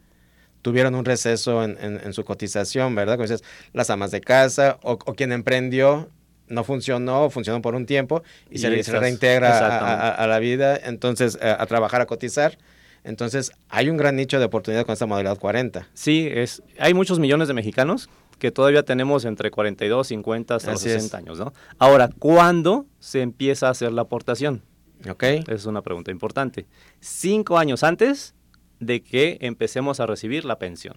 [0.63, 3.17] tuvieron un receso en, en- en su cotización, ¿verdad?
[3.17, 6.09] Como dices, las amas de casa o, o quien emprendió
[6.49, 10.03] no funcionó, funcionó por un tiempo y, Y se, reintegra a, exactamente.
[10.05, 12.59] a- a la vida, entonces a, a trabajar, a cotizar.
[13.03, 15.89] Entonces hay un gran nicho de oportunidad con esta modalidad 40.
[15.95, 20.87] Sí, es, hay muchos millones de mexicanos que todavía tenemos entre 42, 50 hasta Así
[20.89, 21.03] los es.
[21.05, 21.53] 60 años, ¿no?
[21.79, 24.63] Ahora, ¿cuándo se empieza a hacer la aportación?
[25.09, 25.23] ¿Ok?
[25.49, 26.67] Es una pregunta importante.
[27.01, 28.35] Cinco años antes
[28.81, 30.97] de que empecemos a recibir la pensión.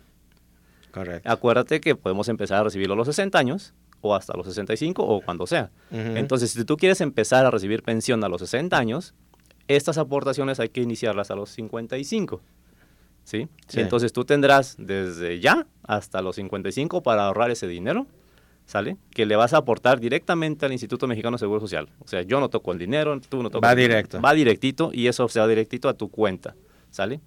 [0.92, 1.30] Correcto.
[1.30, 5.22] Acuérdate que podemos empezar a recibirlo a los 60 años o hasta los 65 o
[5.22, 5.72] cuando sea.
[5.92, 9.14] Entonces, si tú quieres empezar a recibir pensión a los 60 años,
[9.68, 12.42] estas aportaciones hay que iniciarlas a los 55.
[13.24, 13.48] ¿Sí?
[13.68, 13.82] Sí.
[13.82, 18.08] Entonces, tú tendrás desde ya hasta los 55 para ahorrar ese dinero,
[18.66, 18.98] ¿sale?
[19.12, 21.90] Que le vas a aportar directamente al Instituto Mexicano de Seguro Social.
[22.00, 24.22] O sea, yo no toco el dinero, tú no tocas Va directo.
[24.22, 26.56] Va directito y eso se va directito a tu cuenta,
[26.90, 27.20] ¿sale?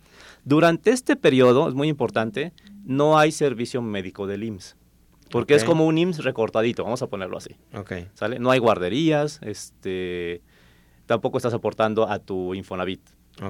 [0.44, 2.52] Durante este periodo, es muy importante,
[2.84, 4.76] no hay servicio médico del IMSS.
[5.30, 7.56] Porque es como un IMSS recortadito, vamos a ponerlo así.
[7.74, 7.92] Ok.
[8.14, 8.38] ¿sale?
[8.38, 10.42] No hay guarderías, este,
[11.06, 13.00] tampoco estás aportando a tu Infonavit.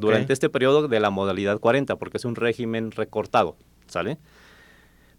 [0.00, 3.56] Durante este periodo de la modalidad 40, porque es un régimen recortado,
[3.88, 4.18] ¿sale?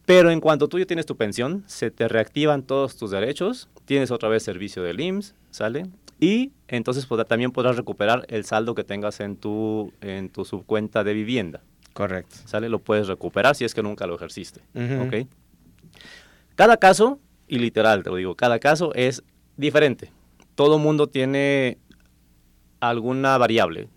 [0.05, 4.11] Pero en cuanto tú ya tienes tu pensión, se te reactivan todos tus derechos, tienes
[4.11, 5.87] otra vez servicio del IMSS, ¿sale?
[6.21, 11.13] Y entonces también podrás recuperar el saldo que tengas en tu, en tu subcuenta de
[11.13, 11.61] vivienda,
[11.93, 12.37] Correcto.
[12.45, 12.69] ¿sale?
[12.69, 14.61] Lo puedes recuperar si es que nunca lo ejerciste.
[14.73, 15.27] ¿ok?
[16.55, 19.23] Cada caso, y literal te lo digo, cada caso es
[19.57, 20.11] diferente.
[20.55, 21.77] Todo mundo tiene
[22.79, 23.87] alguna variable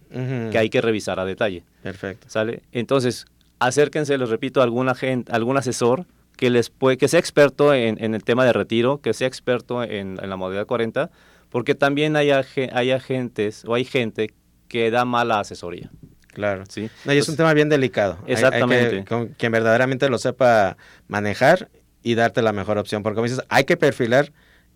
[0.51, 2.29] que hay que revisar a detalle, Perfecto.
[2.31, 2.63] ¿sale?
[2.71, 3.25] Entonces,
[3.59, 8.03] acérquense, les repito, a algún agente, algún asesor que les puede, que sea experto en,
[8.03, 11.11] en el tema de retiro, que sea experto en, en la modalidad 40,
[11.49, 14.33] porque también hay, hay agentes o hay gente
[14.69, 15.91] que da mala asesoría,
[16.29, 16.63] Claro.
[16.69, 16.91] ¿sí?
[17.05, 18.15] No, y es un tema bien delicado.
[18.15, 19.05] Hay- hay que- Exactamente.
[19.05, 20.77] con- quien verdaderamente lo sepa
[21.09, 21.71] manejar
[22.05, 23.03] y darte la mejor opción.
[23.03, 24.31] Porque como dices, hay que perfilar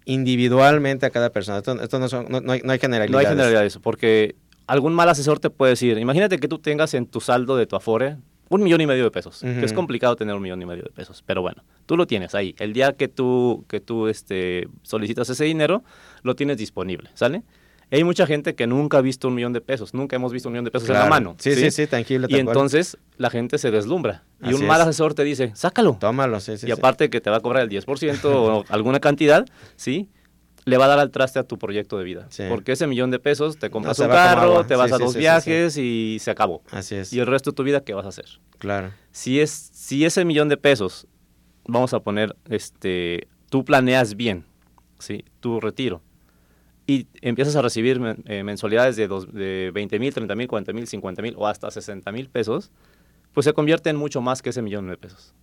[0.07, 1.59] individualmente a cada persona.
[1.59, 3.27] Esto, esto no, son- no, no hay, no hay No generalidades.
[3.27, 4.35] hay generalidades, porque
[4.67, 7.77] algún mal asesor te puede decir, imagínate que tú tengas en tu saldo de tu
[7.77, 8.17] Afore
[8.51, 10.88] un millón y medio de pesos, que es complicado tener un millón y medio de
[10.91, 12.55] pesos, pero bueno, tú lo tienes ahí.
[12.59, 15.85] El día que tú, que tú este, solicitas ese dinero,
[16.23, 17.43] lo tienes disponible, ¿sale?
[17.90, 20.48] Y hay mucha gente que nunca ha visto un millón de pesos, nunca hemos visto
[20.48, 21.37] un millón de pesos en la mano.
[21.38, 22.27] Sí, sí, sí, tangible.
[22.29, 22.40] Y cual.
[22.40, 24.24] entonces la gente se deslumbra.
[24.42, 24.88] Y Así un mal es.
[24.88, 25.96] asesor te dice, sácalo.
[25.98, 26.66] Tómalo, sí, sí.
[26.66, 26.72] y sí.
[26.72, 29.46] aparte que te va a cobrar el 10% o alguna cantidad,
[29.77, 30.11] ¿sí?
[30.66, 32.27] Le va a dar al traste a tu proyecto de vida.
[32.29, 32.42] Sí.
[32.46, 35.03] Porque ese millón de pesos te compras se un carro, te vas Sí, a sí,
[35.03, 36.62] dos sí, sí, viajes y se acabó.
[36.70, 37.11] Así es.
[37.14, 38.27] Y el resto de tu vida, ¿qué vas a hacer?
[38.59, 38.92] Claro.
[39.11, 41.07] Si, es, si ese millón de pesos,
[41.66, 44.44] vamos a poner, este, tú planeas bien,
[44.98, 45.24] ¿sí?
[45.40, 46.03] Tu retiro.
[46.88, 50.87] Y empiezas a recibir eh, mensualidades de, dos, de 20 mil, 30 mil, 40 mil,
[50.87, 52.70] 50 mil o hasta 60 mil pesos,
[53.35, 55.35] pues se convierte en mucho más que ese millón de pesos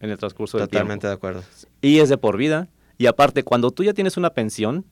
[0.00, 0.82] en el transcurso del tiempo.
[0.82, 1.42] Totalmente de acuerdo.
[1.80, 2.68] Y es de por vida.
[2.98, 4.84] Y aparte, cuando tú ya tienes una pensión,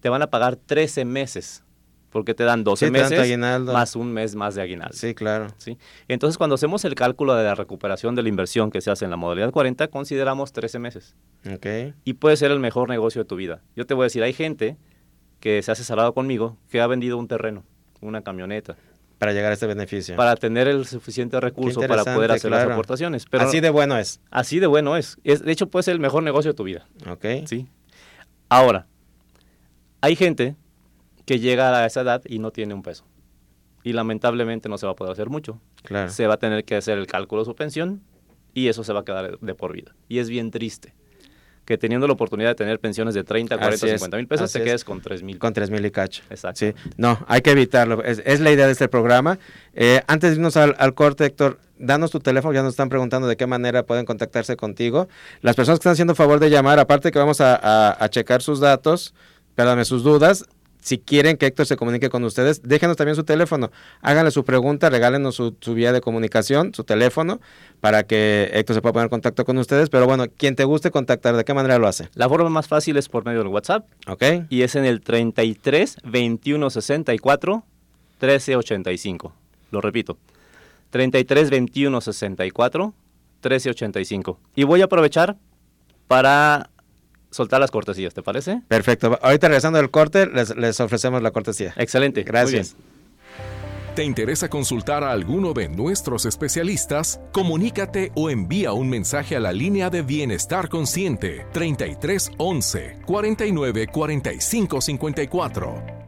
[0.00, 1.62] te van a pagar 13 meses.
[2.10, 4.96] Porque te dan 12 Sí, te dan tu meses más un mes más de aguinaldo.
[4.96, 5.48] Sí, claro.
[5.58, 5.76] ¿sí?
[6.08, 9.10] Entonces, cuando hacemos el cálculo de la recuperación de la inversión que se hace en
[9.10, 11.14] la modalidad 40, consideramos 13 meses.
[11.52, 11.66] Ok.
[12.04, 13.62] Y puede ser el mejor negocio de tu vida.
[13.76, 14.78] Yo te voy a decir, hay gente
[15.40, 17.64] que se ha asesorado conmigo que ha vendido un terreno,
[18.00, 18.76] una camioneta,
[19.18, 20.16] Para llegar a este beneficio.
[20.16, 23.26] para tener el suficiente recurso para poder hacer las aportaciones.
[23.30, 24.20] Pero Así de bueno es.
[24.30, 25.18] así de bueno es.
[25.24, 25.42] es.
[25.42, 26.86] De hecho, puede ser el mejor negocio de tu vida.
[27.08, 27.24] Ok.
[27.46, 27.66] ¿sí?
[28.48, 28.86] Ahora,
[30.00, 30.56] hay gente
[31.24, 33.04] que llega a esa edad y no tiene un peso.
[33.82, 35.60] Y lamentablemente no se va a poder hacer mucho.
[35.82, 36.10] Claro.
[36.10, 38.02] Se va a tener que hacer el cálculo de su pensión
[38.52, 39.94] y eso se va a quedar de por vida.
[40.08, 40.94] Y es bien triste
[41.66, 44.44] que teniendo la oportunidad de tener pensiones de 30, 40, Así es, 50 mil pesos,
[44.44, 44.64] así te es.
[44.64, 45.38] quedes con 3 mil.
[45.38, 46.22] Con tres mil y cacho.
[46.30, 46.60] Exacto.
[46.60, 48.02] Sí, no, hay que evitarlo.
[48.04, 49.38] Es, es la idea de este programa.
[49.74, 52.54] Eh, antes de irnos al, al corte, Héctor, danos tu teléfono.
[52.54, 55.08] Ya nos están preguntando de qué manera pueden contactarse contigo.
[55.42, 58.40] Las personas que están haciendo favor de llamar, aparte que vamos a, a- a checar
[58.42, 59.12] sus datos,
[59.56, 60.44] perdóname, sus dudas,
[60.86, 63.72] si quieren que Héctor se comunique con ustedes, déjenos también su teléfono,
[64.02, 67.40] háganle su pregunta, regálenos su, su, vía de comunicación, su teléfono,
[67.80, 69.90] para que Héctor se pueda poner en contacto con ustedes.
[69.90, 72.08] Pero bueno, quien te guste contactar, ¿de qué manera lo hace?
[72.14, 73.84] La forma más fácil es por medio del WhatsApp.
[74.06, 74.22] Ok.
[74.48, 77.64] Y es en el 33 21 64
[78.18, 79.32] 13 85.
[79.72, 80.18] Lo repito.
[80.90, 82.94] 33 21 64
[83.40, 84.38] 13 85.
[84.54, 85.36] Y voy a aprovechar
[86.06, 86.70] para
[87.30, 88.62] soltar las cortesías, ¿te parece?
[88.68, 89.18] Perfecto.
[89.22, 91.74] Ahorita regresando del corte, les, les ofrecemos la cortesía.
[91.76, 92.22] Excelente.
[92.22, 92.76] Gracias.
[93.96, 97.18] ¿Te interesa consultar a alguno de nuestros especialistas?
[97.32, 104.80] Comunícate o envía un mensaje a la línea de Bienestar Consciente 33 11 49 45
[104.82, 106.05] 54.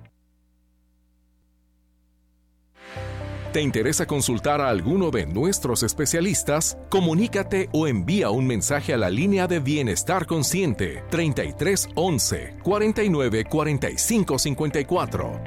[3.59, 6.79] ¿Te interesa consultar a alguno de nuestros especialistas?
[6.91, 14.39] Comunícate o envía un mensaje a la línea de Bienestar Consciente 33 11 49 45
[14.39, 15.41] 54.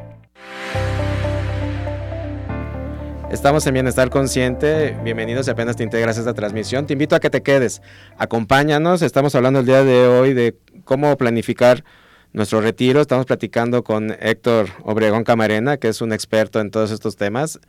[3.31, 4.97] Estamos en Bienestar Consciente.
[5.05, 6.85] Bienvenidos si apenas te integras a esta transmisión.
[6.85, 7.81] Te invito a que te quedes.
[8.17, 9.03] Acompáñanos.
[9.03, 11.85] Estamos hablando el día de hoy de cómo planificar
[12.33, 13.01] nuestro retiro.
[13.01, 17.59] Estamos platicando con Héctor Obregón Camarena, que es un experto en todos estos temas.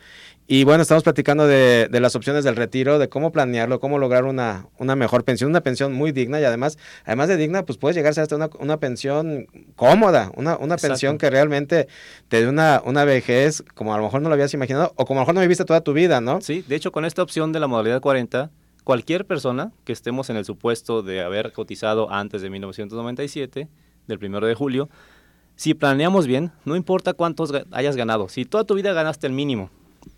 [0.46, 4.24] Y bueno, estamos platicando de, de, las opciones del retiro, de cómo planearlo, cómo lograr
[4.24, 7.96] una, una mejor pensión, una pensión muy digna y además, además de digna, pues puedes
[7.96, 9.46] llegar hasta una, una pensión
[9.76, 11.86] cómoda, una, una pensión que realmente
[12.28, 15.20] te dé una, una vejez como a lo mejor no lo habías imaginado o como
[15.20, 16.40] a lo mejor no viviste toda tu vida, ¿no?
[16.40, 18.50] Sí, de hecho con esta opción de la modalidad 40,
[18.84, 23.68] cualquier persona que estemos en el supuesto de haber cotizado antes de 1997,
[24.06, 24.88] del primero de julio,
[25.56, 29.70] si planeamos bien, no importa cuántos hayas ganado, si toda tu vida ganaste el mínimo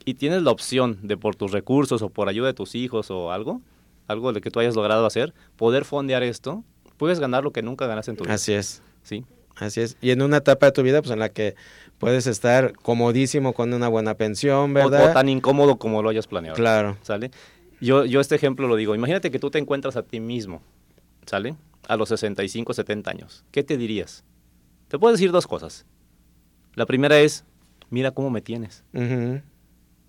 [0.04, 3.32] y tienes la opción de por tus recursos o por ayuda de tus hijos o
[3.32, 3.60] algo,
[4.06, 6.64] algo de que tú hayas logrado hacer, poder fondear esto,
[6.96, 8.34] puedes ganar lo que nunca ganaste en tu vida.
[8.34, 8.82] Así es.
[9.02, 9.24] Sí.
[9.56, 9.96] Así es.
[10.00, 11.54] Y en una etapa de tu vida, pues en la que
[11.98, 15.06] puedes estar comodísimo con una buena pensión, ¿verdad?
[15.06, 16.56] O, o tan incómodo como lo hayas planeado.
[16.56, 16.96] Claro.
[17.02, 17.30] ¿Sale?
[17.80, 18.94] Yo, yo este ejemplo lo digo.
[18.94, 20.62] Imagínate que tú te encuentras a ti mismo,
[21.26, 21.54] ¿sale?
[21.88, 23.44] A los 65, 70 años.
[23.50, 24.24] ¿Qué te dirías?
[24.88, 25.84] Te puedo decir dos cosas.
[26.74, 27.44] La primera es,
[27.90, 28.84] mira cómo me tienes.
[28.92, 29.42] Uh -huh.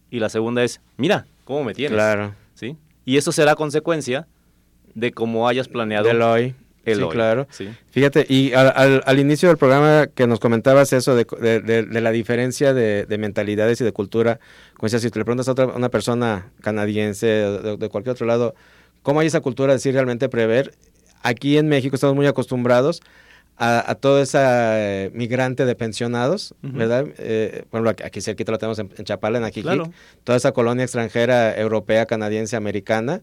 [0.09, 1.95] Y la segunda es, mira cómo me tienes.
[1.95, 2.33] Claro.
[2.53, 2.77] ¿Sí?
[3.05, 4.27] Y eso será consecuencia
[4.93, 6.55] de cómo hayas planeado Del hoy.
[6.85, 7.09] el sí, hoy.
[7.11, 7.47] claro.
[7.51, 7.69] ¿sí?
[7.91, 11.83] Fíjate, y al, al, al, inicio del programa que nos comentabas eso de, de, de,
[11.83, 14.39] de la diferencia de, mentalidades y de cultura,
[14.75, 18.55] como decías, si te le preguntas a otra, una persona canadiense, de, cualquier otro lado,
[19.03, 20.73] ¿cómo hay esa cultura de sí realmente prever?
[21.25, 23.01] Aquí en México estamos muy acostumbrados
[23.57, 26.77] a, a toda esa eh, migrante de pensionados, uh -huh.
[26.77, 27.05] ¿verdad?
[27.17, 29.91] Eh, bueno, aquí cerquita lo tenemos en, en Chapala, en Ajijic, claro.
[30.23, 33.21] toda esa colonia extranjera, europea, canadiense, americana,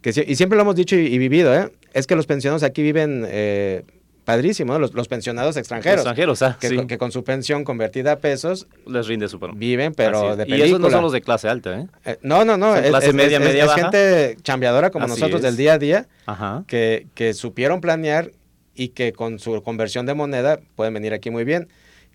[0.00, 1.70] que, y siempre lo hemos dicho y, y vivido, ¿eh?
[1.92, 3.82] es que los pensionados aquí viven eh,
[4.24, 4.78] padrísimo, ¿no?
[4.78, 5.98] los, los, pensionados extranjeros.
[5.98, 6.86] Extranjeros, ah, que, sí.
[6.86, 9.52] que, con su pensión convertida a pesos les rinde súper.
[9.54, 10.48] Viven, pero de es.
[10.48, 10.56] película.
[10.56, 11.86] Y esos no son los de clase alta, ¿eh?
[12.04, 12.74] eh no, no, no.
[12.74, 13.80] Son Es, clase es, media, es, media es baja.
[13.82, 16.64] gente chambeadora como Así nosotros del día a día, Ajá.
[16.66, 18.32] que, que supieron planear
[18.74, 21.68] y que con su conversión de moneda pueden venir aquí muy bien.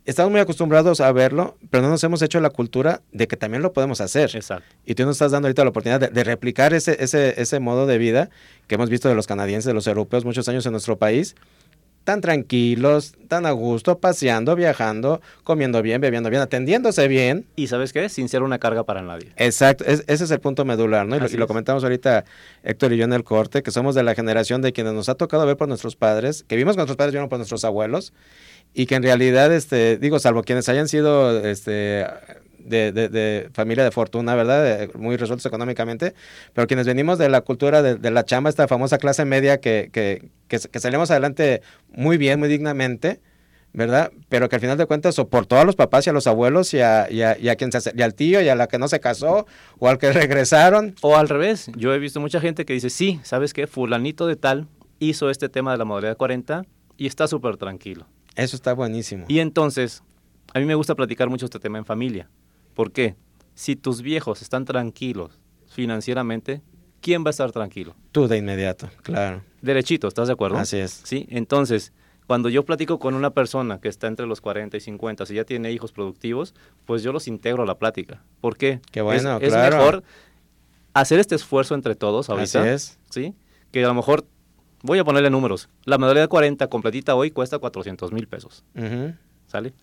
[0.05, 3.61] Estamos muy acostumbrados a verlo, pero no nos hemos hecho la cultura de que también
[3.61, 4.31] lo podemos hacer.
[4.33, 4.65] Exacto.
[4.83, 7.85] Y tú nos estás dando ahorita la oportunidad de, de, replicar ese, ese, ese modo
[7.85, 8.29] de vida
[8.67, 11.35] que hemos visto de los canadienses, de los europeos, muchos años en nuestro país,
[12.03, 17.45] tan tranquilos, tan a gusto, paseando, viajando, comiendo bien, bebiendo bien, atendiéndose bien.
[17.55, 18.09] Y sabes qué?
[18.09, 19.31] Sin ser una carga para nadie.
[19.35, 21.15] Exacto, es, ese es el punto medular, ¿no?
[21.15, 22.25] Y lo, y lo, comentamos ahorita
[22.63, 25.15] Héctor y yo en el corte, que somos de la generación de quienes nos ha
[25.15, 28.13] tocado ver por nuestros padres, que vimos con nuestros padres, vieron por nuestros abuelos,
[28.73, 32.05] y que en realidad, este, digo, salvo quienes hayan sido este,
[32.59, 34.63] de, de, de, familia de fortuna, ¿verdad?
[34.63, 36.13] De, muy resueltos económicamente,
[36.53, 40.29] pero quienes venimos de la cultura de, la chamba, esta famosa clase media que, que,
[40.47, 43.21] que, que, salimos adelante muy bien, muy dignamente,
[43.73, 44.11] ¿verdad?
[44.29, 46.81] Pero que al final de cuentas soportó a los papás y a los abuelos y
[46.81, 48.87] a, y a, y a quien se, y al tío y a la que no
[48.87, 49.45] se casó
[49.77, 50.95] o al que regresaron.
[51.01, 53.67] O al revés, yo he visto mucha gente que dice, sí, ¿sabes qué?
[53.67, 54.67] Fulanito de tal
[54.99, 56.65] hizo este tema de la modalidad 40
[56.97, 58.05] y está súper tranquilo.
[58.35, 59.25] Eso está buenísimo.
[59.27, 60.03] Y entonces,
[60.53, 62.29] a mí me gusta platicar mucho este tema en familia.
[62.79, 63.17] ¿Por qué?
[63.55, 65.37] Si tus viejos están tranquilos
[65.67, 66.61] financieramente,
[67.01, 67.93] ¿quién va a estar tranquilo?
[68.13, 69.43] Tú de inmediato, claro.
[69.61, 70.57] Derechito, ¿estás de acuerdo?
[70.57, 71.01] Así es.
[71.03, 71.91] Sí, entonces,
[72.25, 75.43] cuando yo platico con una persona que está entre los 40 y 50, si ya
[75.43, 78.23] tiene hijos productivos, pues yo los integro a la plática.
[78.39, 78.79] ¿Por qué?
[78.93, 79.75] Qué bueno, es, claro.
[79.75, 80.03] es mejor
[80.93, 82.61] hacer este esfuerzo entre todos ahorita.
[82.61, 82.99] Así es.
[83.09, 83.35] ¿Sí?
[83.73, 84.25] Que a lo mejor
[84.83, 85.67] Voy a ponerle números.
[85.83, 88.63] La modalidad 40 completita hoy cuesta 400 mil pesos.
[88.75, 89.17] Uh -huh.
[89.47, 89.73] ¿Sale?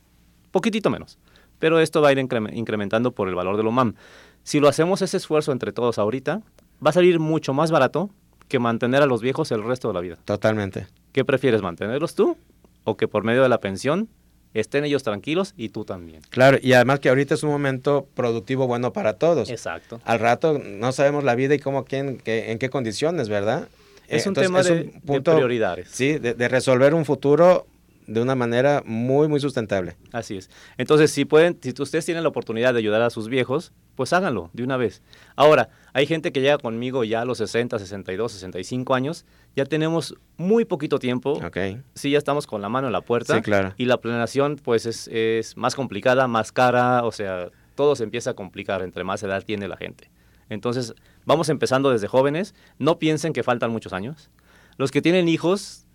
[0.50, 1.18] Poquitito menos.
[1.58, 3.94] Pero esto va a ir incrementando por el valor del OMAM.
[4.42, 6.42] Si lo hacemos ese esfuerzo entre todos ahorita,
[6.84, 8.10] va a salir mucho más barato
[8.48, 10.16] que mantener a los viejos el resto de la vida.
[10.24, 10.86] Totalmente.
[11.12, 12.36] ¿Qué prefieres, mantenerlos tú
[12.84, 14.08] o que por medio de la pensión
[14.54, 16.22] estén ellos tranquilos y tú también.
[16.30, 19.50] Claro, y además que ahorita es un momento productivo bueno para todos.
[19.50, 20.00] Exacto.
[20.04, 23.68] Al rato no sabemos la vida y cómo, quién, qué, en qué condiciones, ¿verdad?
[24.08, 24.92] Es un tema de,
[25.22, 25.88] prioridades.
[25.90, 27.66] Sí, de, resolver un futuro
[28.06, 29.96] de una manera muy, muy sustentable.
[30.12, 30.50] Así es.
[30.78, 34.50] Entonces, si pueden, si ustedes tienen la oportunidad de ayudar a sus viejos, pues háganlo
[34.52, 35.02] de una vez.
[35.34, 40.14] Ahora, hay gente que llega conmigo ya a los 60, 62, 65 años, ya tenemos
[40.36, 41.32] muy poquito tiempo.
[41.32, 41.56] Ok.
[41.94, 43.34] Sí, ya estamos con la mano en la puerta.
[43.34, 43.74] Sí, claro.
[43.76, 48.30] Y la planeación, pues, es, es más complicada, más cara, o sea, todo se empieza
[48.30, 50.10] a complicar entre más edad tiene la gente.
[50.48, 52.54] Entonces, vamos empezando desde jóvenes.
[52.78, 54.30] No piensen que faltan muchos años.
[54.76, 55.85] Los que tienen hijos,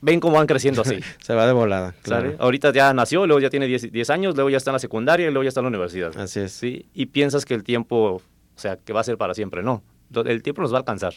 [0.00, 1.00] ven cómo van creciendo así.
[1.22, 1.94] Se va de volada.
[2.02, 2.34] Claro.
[2.38, 5.30] Ahorita ya nació, luego ya tiene 10, años, luego ya está en la secundaria y
[5.30, 6.16] luego ya está en la universidad.
[6.18, 6.52] Así es.
[6.52, 6.86] ¿sí?
[6.94, 8.22] Y piensas que el tiempo, o
[8.56, 9.62] sea, que va a ser para siempre.
[9.62, 9.82] No,
[10.24, 11.14] el tiempo nos va a alcanzar.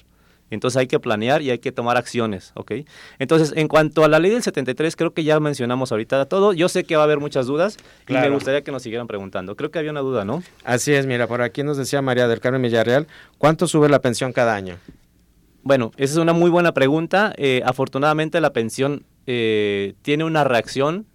[0.52, 2.74] Entonces hay que planear y hay que tomar acciones, ¿ok?
[3.20, 6.52] Entonces, en cuanto a la ley del 73, creo que ya mencionamos ahorita todo.
[6.52, 9.56] Yo sé que va a haber muchas dudas y me gustaría que nos siguieran preguntando.
[9.56, 10.44] Creo que había una duda, ¿no?
[10.65, 14.34] Así es, mira, por aquí nos decía María del Carmen Villarreal, ¿cuánto sube la pensión
[14.34, 14.78] cada año?
[15.63, 17.34] Bueno, esa es una muy buena pregunta.
[17.38, 21.06] Eh, afortunadamente la pensión eh, tiene una reacción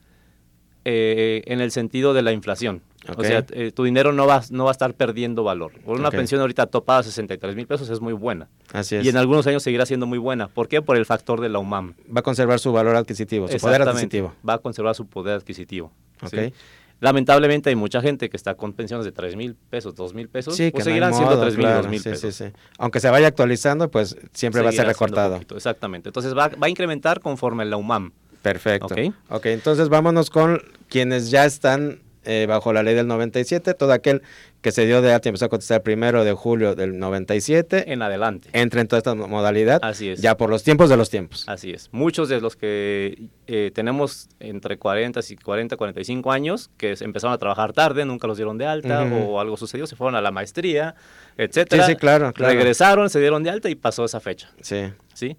[0.84, 2.82] eh, en el sentido de la inflación.
[3.16, 5.72] O sea, tu dinero no va, no va a estar perdiendo valor.
[5.84, 8.48] Una pensión ahorita topada a 63 mil pesos es muy buena.
[8.72, 9.06] Así es.
[9.06, 10.48] Y en algunos años seguirá siendo muy buena.
[10.48, 10.82] ¿Por qué?
[10.82, 11.94] Por el factor de la UMAM.
[12.14, 14.34] Va a conservar su valor adquisitivo, su poder adquisitivo.
[14.46, 15.92] Va a conservar su poder adquisitivo.
[16.20, 16.52] Okay.
[17.00, 20.56] Lamentablemente hay mucha gente que está con pensiones de 3 mil pesos, 2 mil pesos,
[20.56, 22.34] sí, pues seguirán siendo 3 mil, 2 mil sí, pesos.
[22.34, 22.44] Sí,
[22.78, 25.40] Aunque se vaya actualizando, pues siempre va a ser recortado.
[25.54, 26.08] exactamente.
[26.08, 28.12] Entonces va, va, a incrementar conforme la UMAM.
[28.40, 28.94] Perfecto.
[29.28, 34.22] ok, entonces vámonos con quienes ya están eh, bajo la ley del 97, todo aquel
[34.60, 37.92] que se dio de alta y empezó a cotizar primero de julio del 97.
[37.92, 38.48] En adelante.
[38.52, 39.78] Entra en toda esta modalidad.
[39.82, 40.20] Así es.
[40.20, 41.44] Ya por los tiempos de los tiempos.
[41.46, 41.88] Así es.
[41.92, 47.38] Muchos de los que eh, tenemos entre 40 y 40, 45 años, que empezaron a
[47.38, 50.96] trabajar tarde, nunca los dieron de alta o algo sucedió, se fueron a la maestría,
[51.36, 51.86] etcétera.
[51.86, 52.52] Sí, sí, claro, claro.
[52.52, 54.50] Regresaron, se dieron de alta y pasó esa fecha.
[54.62, 54.92] Sí.
[55.14, 55.36] ¿Sí?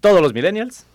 [0.00, 0.87] Todos los millennials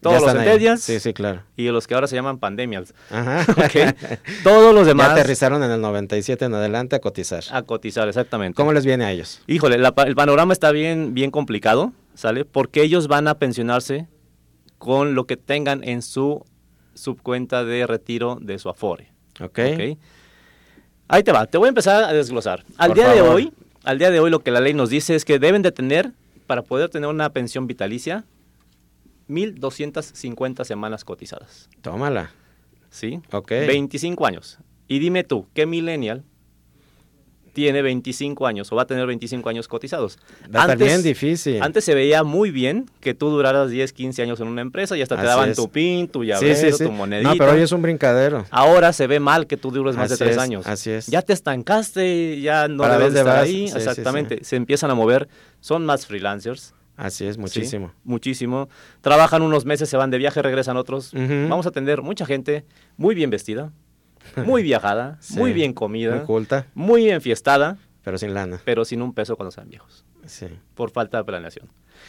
[0.00, 0.82] todos los centennials.
[0.82, 1.42] Sí, sí, claro.
[1.56, 2.94] Y los que ahora se llaman pandemials.
[3.10, 3.44] Ajá.
[4.44, 5.08] Todos los demás.
[5.08, 7.44] Ya aterrizaron en el 97 en adelante a cotizar.
[7.50, 8.54] A cotizar, exactamente.
[8.54, 9.42] ¿Cómo les viene a ellos?
[9.46, 12.44] Híjole, el panorama está bien, bien complicado, ¿sale?
[12.44, 14.06] Porque ellos van a pensionarse
[14.78, 16.44] con lo que tengan en su
[16.94, 19.12] subcuenta de retiro de su Afore.
[19.40, 19.58] Ok.
[21.08, 22.64] Ahí te va, te voy a empezar a desglosar.
[22.76, 23.52] Al día de hoy,
[23.84, 26.12] al día de hoy lo que la ley nos dice es que deben de tener,
[26.46, 28.24] para poder tener una pensión vitalicia,
[29.28, 31.68] 1.250 semanas cotizadas.
[31.82, 32.30] Tómala.
[32.90, 33.20] ¿Sí?
[33.32, 33.50] Ok.
[33.50, 34.58] 25 años.
[34.86, 36.24] Y dime tú, ¿qué millennial
[37.52, 40.18] tiene 25 años o va a tener 25 años cotizados?
[40.54, 41.60] Va antes, bien difícil.
[41.60, 45.02] Antes se veía muy bien que tú duraras 10, 15 años en una empresa y
[45.02, 47.28] hasta te daban tu pin, tu llavero, tu monedita.
[47.28, 48.46] No, pero hoy es un brincadero.
[48.50, 50.66] Ahora se ve mal que tú dures más de 3 años.
[50.66, 51.08] Así es.
[51.08, 53.64] Ya te estancaste, ya no debes de estar ahí.
[53.64, 54.42] Exactamente.
[54.44, 55.28] Se empiezan a mover.
[55.60, 57.92] Son más freelancers Así es, muchísimo.
[58.02, 58.68] muchísimo.
[59.02, 61.12] Trabajan unos meses, se van de viaje, regresan otros.
[61.14, 62.64] Vamos a atender mucha gente
[62.96, 63.72] muy bien vestida,
[64.44, 67.78] muy viajada, muy bien comida, muy culta, muy enfiestada.
[68.02, 68.60] Pero sin lana.
[68.64, 70.04] Pero sin un peso cuando sean viejos.
[70.26, 70.48] Sí.
[70.74, 71.68] Por falta de planeación.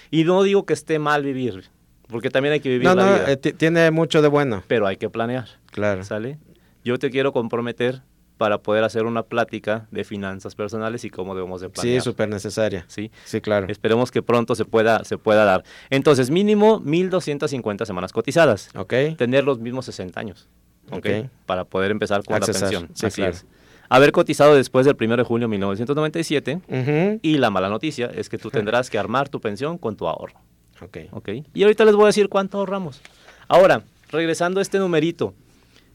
[0.10, 1.66] Y no digo que esté mal vivir,
[2.08, 3.32] porque también hay que vivir no, la no, vida.
[3.32, 4.64] Eh, tiene mucho de bueno.
[4.68, 5.48] Pero hay que planear.
[5.68, 6.04] Claro.
[6.04, 6.40] ¿Sale?
[6.84, 8.02] Yo te quiero comprometer
[8.40, 12.02] para poder hacer una plática de finanzas personales y cómo debemos de planear.
[12.02, 12.86] Sí, súper necesaria.
[12.88, 13.68] Sí, sí, claro.
[13.68, 15.66] Esperemos que pronto se pueda, se pueda dar.
[15.90, 18.70] Entonces, mínimo 1.250 semanas cotizadas.
[18.78, 18.94] Ok.
[19.18, 20.48] Tener los mismos 60 años.
[20.90, 21.06] Ok.
[21.46, 22.90] Para poder empezar con la pensión.
[22.94, 23.34] Sí, Así claro.
[23.34, 23.46] es.
[23.90, 27.20] Haber cotizado después del 1 de julio de 1997.
[27.22, 30.40] Y la mala noticia es que tú tendrás que armar tu pensión con tu ahorro.
[30.82, 30.98] Ok.
[31.12, 31.30] Ok.
[31.54, 33.02] Y ahorita les voy a decir cuánto ahorramos.
[33.50, 35.34] Ahora, regresando a este numerito,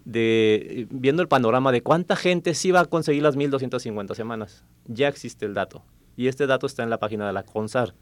[0.05, 4.65] de viendo el panorama de cuánta gente sí va a conseguir las 1250 semanas.
[4.87, 5.83] Ya existe el dato.
[6.17, 7.95] Y este dato está en la página de la CONSAR.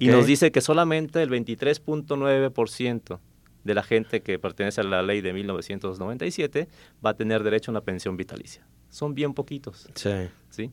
[0.00, 3.18] Y nos dice que solamente el 23.9%
[3.64, 6.68] de la gente que pertenece a la ley de 1997
[7.04, 8.66] va a tener derecho a una pensión vitalicia.
[8.90, 9.88] Son bien poquitos.
[9.94, 10.10] Sí.
[10.50, 10.70] ¿sí?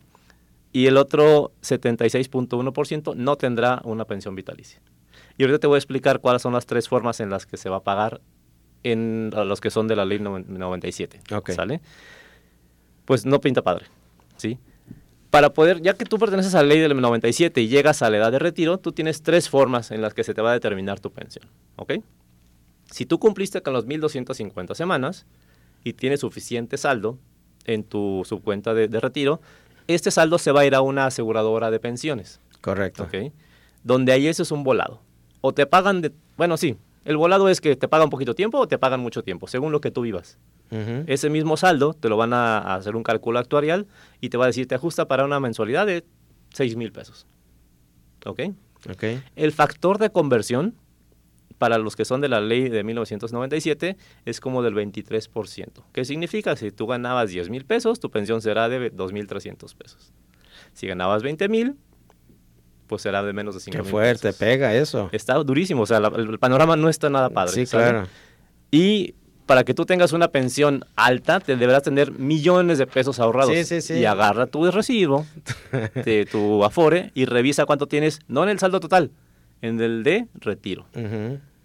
[0.71, 4.81] Y el otro 76.1% no tendrá una pensión vitalicia.
[5.37, 7.69] Y ahorita te voy a explicar cuáles son las tres formas en las que se
[7.69, 8.21] va a pagar
[8.85, 11.19] en los que son de la ley 97.
[11.47, 11.81] ¿Sale?
[13.05, 13.87] Pues no pinta padre,
[14.37, 14.59] ¿sí?
[15.31, 18.17] Para poder, ya que tú perteneces a la ley del 97 y llegas a la
[18.17, 20.99] edad de retiro, tú tienes tres formas en las que se te va a determinar
[20.99, 21.93] tu pensión, ¿ok?
[22.91, 25.25] Si tú cumpliste con las 1.250 semanas
[25.83, 27.17] y tienes suficiente saldo
[27.65, 29.41] en tu subcuenta de, de, retiro,
[29.87, 32.39] este saldo se va a ir a una aseguradora de pensiones.
[32.61, 33.03] Correcto.
[33.03, 33.33] ¿Ok?
[33.83, 35.01] Donde ahí eso es un volado.
[35.41, 38.67] O te pagan de, bueno, sí, El volado es que te pagan poquito tiempo o
[38.67, 40.37] te pagan mucho tiempo, según lo que tú vivas.
[41.05, 43.87] Ese mismo saldo te lo van a, a hacer un cálculo actuarial
[44.19, 46.03] y te va a decir, te ajusta para una mensualidad de
[46.53, 47.27] 6 mil pesos.
[48.25, 48.41] ¿Ok?
[48.89, 49.03] Ok.
[49.35, 50.75] El factor de conversión
[51.57, 55.83] para los que son de la ley de 1997 es como del 23%.
[55.93, 56.55] ¿Qué significa?
[56.55, 60.11] Si tú ganabas 10 mil pesos, tu pensión será de 2.300 pesos.
[60.73, 61.75] Si ganabas 20 mil,
[62.87, 64.39] pues será de menos de 5 Qué mil fuerte, pesos.
[64.39, 65.09] pega eso.
[65.11, 67.53] Está durísimo, o sea, la- el, panorama no está nada padre.
[67.53, 67.83] sí, ¿sale?
[67.91, 68.07] claro.
[68.71, 69.15] Y
[69.45, 73.53] para que tú tengas una pensión alta, te deberás tener millones de pesos ahorrados.
[73.53, 73.93] Sí, sí, sí.
[73.99, 75.25] Y agarra tu recibo
[76.05, 79.11] de tu Afore y revisa cuánto tienes, no en el saldo total,
[79.61, 80.85] en el de retiro.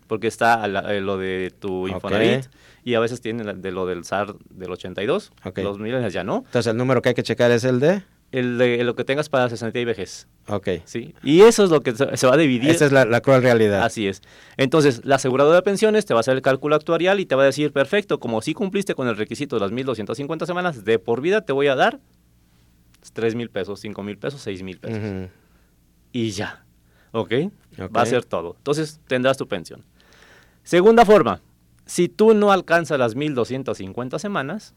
[0.07, 1.87] Porque está la- eh, lo de tu.
[1.89, 2.47] Infonavit
[2.85, 5.33] y a veces tiene de lo del SAR del 82.
[5.45, 5.59] Ok.
[5.59, 6.43] Los millones ya no.
[6.47, 8.03] Entonces el número que hay que checar es el de...
[8.33, 10.29] El de lo que tengas para 60 y vejez.
[10.47, 10.69] Ok.
[10.85, 11.15] ¿sí?
[11.23, 12.71] Y eso es lo que se va a dividir.
[12.71, 13.83] Esa es la, la cruel realidad.
[13.83, 14.23] Así es.
[14.57, 17.43] Entonces, la aseguradora de pensiones te va a hacer el cálculo actuarial y te va
[17.43, 21.21] a decir, perfecto, como si cumpliste con el requisito de las 1.250 semanas, de por
[21.21, 21.99] vida te voy a dar
[23.13, 25.31] 3 mil pesos, 5 mil pesos, 6 mil pesos.
[26.13, 26.65] Y ya.
[27.13, 27.33] Ok.
[27.97, 28.55] Va a ser todo.
[28.59, 29.85] Entonces, tendrás tu pensión.
[30.63, 31.41] Segunda forma,
[31.87, 34.75] si tú no alcanzas las 1.250 semanas...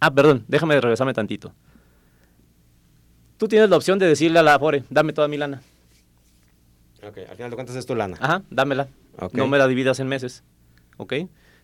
[0.00, 1.52] Ah, perdón, déjame regresarme tantito.
[3.38, 5.62] Tú tienes la opción de decirle a la Afore, dame toda mi lana.
[7.06, 8.16] Ok, al final de cuentas es tu lana.
[8.20, 8.88] Ajá, dámela.
[9.18, 9.34] Ok.
[9.34, 10.42] No me la dividas en meses.
[10.96, 11.12] ¿Ok?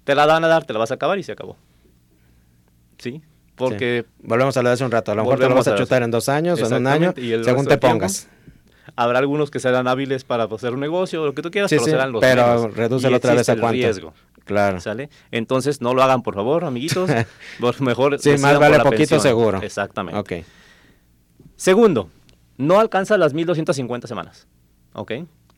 [0.04, 1.56] Te la van a dar, te la vas a acabar y se acabó.
[2.98, 3.22] ¿Sí?
[3.56, 4.26] Porque Sí.
[4.28, 5.12] Volvemos a hablar de hace un rato.
[5.12, 6.86] A lo mejor te lo vas a a chutar en dos años o en un
[6.86, 8.28] año, según te tiempo, pongas.
[8.96, 11.76] habrá algunos que serán hábiles para hacer un negocio o lo que tú quieras, Sí,
[11.76, 13.72] pero sí, serán los pero redúcelo otra vez a cuánto.
[13.72, 14.14] riesgo.
[14.44, 14.80] Claro.
[14.80, 15.08] ¿Sale?
[15.30, 17.08] Entonces no lo hagan, por favor, amiguitos.
[17.60, 19.20] Por mejor Sí, más vale poquito pensión.
[19.20, 19.62] seguro.
[19.62, 20.18] Exactamente.
[20.18, 20.44] Ok.
[21.62, 22.10] Segundo,
[22.58, 24.48] no alcanza las 1250 semanas.
[24.94, 25.12] ¿Ok?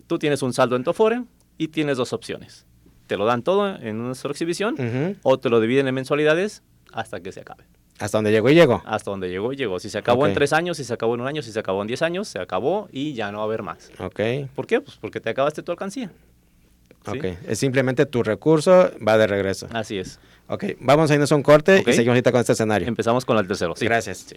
[0.06, 1.22] Tú tienes un saldo en tu Afore
[1.56, 2.66] y tienes dos opciones.
[3.06, 5.16] Te lo dan todo en una sola exhibición Ujú.
[5.22, 7.64] o te lo dividen en mensualidades hasta que se acabe.
[7.98, 8.82] Hasta donde llegó y llegó.
[8.84, 9.80] Hasta donde llegó, llegó.
[9.80, 10.28] Si se acabó Ok.
[10.28, 12.28] en tres años, si se acabó en un año, si se acabó en diez años,
[12.28, 13.90] se acabó y ya no va a haber más.
[13.98, 14.20] Ok.
[14.54, 14.82] ¿Por qué?
[14.82, 16.12] Pues porque te acabaste tu alcancía.
[17.10, 17.18] ¿Sí?
[17.18, 17.24] Ok.
[17.48, 19.68] Es simplemente tu recurso va de regreso.
[19.72, 20.18] Así es.
[20.48, 20.64] Ok.
[20.80, 22.86] Vamos a irnos a un corte y seguimos ahorita con este escenario.
[22.86, 23.74] Empezamos con el tercero.
[23.74, 23.86] Sí.
[23.86, 24.18] Gracias.
[24.18, 24.36] Sí.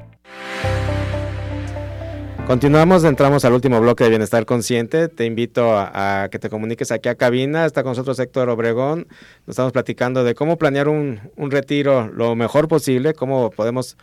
[2.51, 5.07] Continuamos, entramos al último bloque de Bienestar Consciente.
[5.07, 7.65] Te invito a, que te comuniques aquí a cabina.
[7.65, 9.07] Está con nosotros Héctor Obregón.
[9.47, 13.95] Nos estamos platicando de cómo planear un, un retiro lo mejor posible, cómo podemos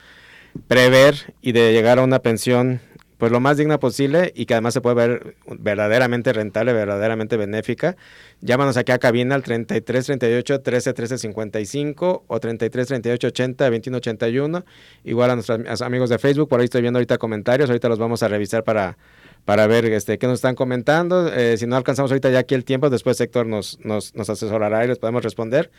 [0.67, 2.81] prever y de llegar a una pensión
[3.19, 7.97] pues lo más digna posible y que además se puede ver verdaderamente rentable, verdaderamente benéfica.
[8.41, 13.97] Llámanos aquí a cabina al 33 38 13 13 55 o 33 38 80 21
[13.99, 14.65] 81.
[15.05, 18.23] Igual a nuestros amigos de Facebook, por ahí estoy viendo ahorita comentarios, ahorita los vamos
[18.23, 18.97] a revisar para,
[19.45, 21.33] para ver este, qué nos están comentando.
[21.35, 24.85] Eh, si no alcanzamos ahorita ya aquí el tiempo, después Héctor nos, nos, nos asesorará
[24.85, 25.73] y les podemos responder.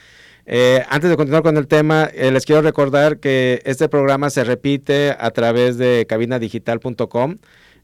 [0.45, 4.43] Eh, antes de continuar con el tema, eh, les quiero recordar que este programa se
[4.43, 7.37] repite a través de cabinadigital.com.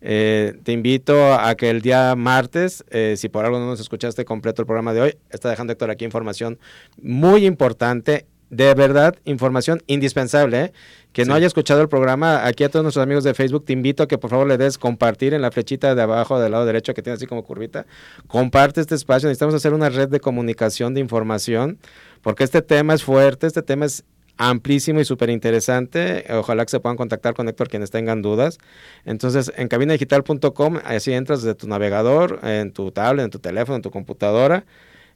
[0.08, 4.24] Eh, te invito a que el día martes, eh, si por algo no nos escuchaste
[4.24, 6.60] completo el programa de hoy, está dejando Héctor aquí información
[7.02, 10.62] muy importante, de verdad, información indispensable.
[10.66, 10.74] ¿eh?
[11.14, 11.30] Que Sí.
[11.30, 14.08] no haya escuchado el programa, aquí a todos nuestros amigos de Facebook, te invito a
[14.08, 17.02] que por favor le des compartir en la flechita de abajo del lado derecho que
[17.02, 17.86] tiene así como curvita.
[18.28, 21.80] Comparte este espacio, necesitamos hacer una red de comunicación, de información,
[22.22, 24.04] porque este tema es fuerte, este tema es
[24.38, 26.26] amplísimo y súper interesante.
[26.30, 28.58] Ojalá que se puedan contactar con Héctor quienes tengan dudas.
[29.06, 33.82] Entonces, en cabinadigital.com, así entras desde tu navegador, en tu tablet, en tu teléfono, en
[33.82, 34.66] tu computadora.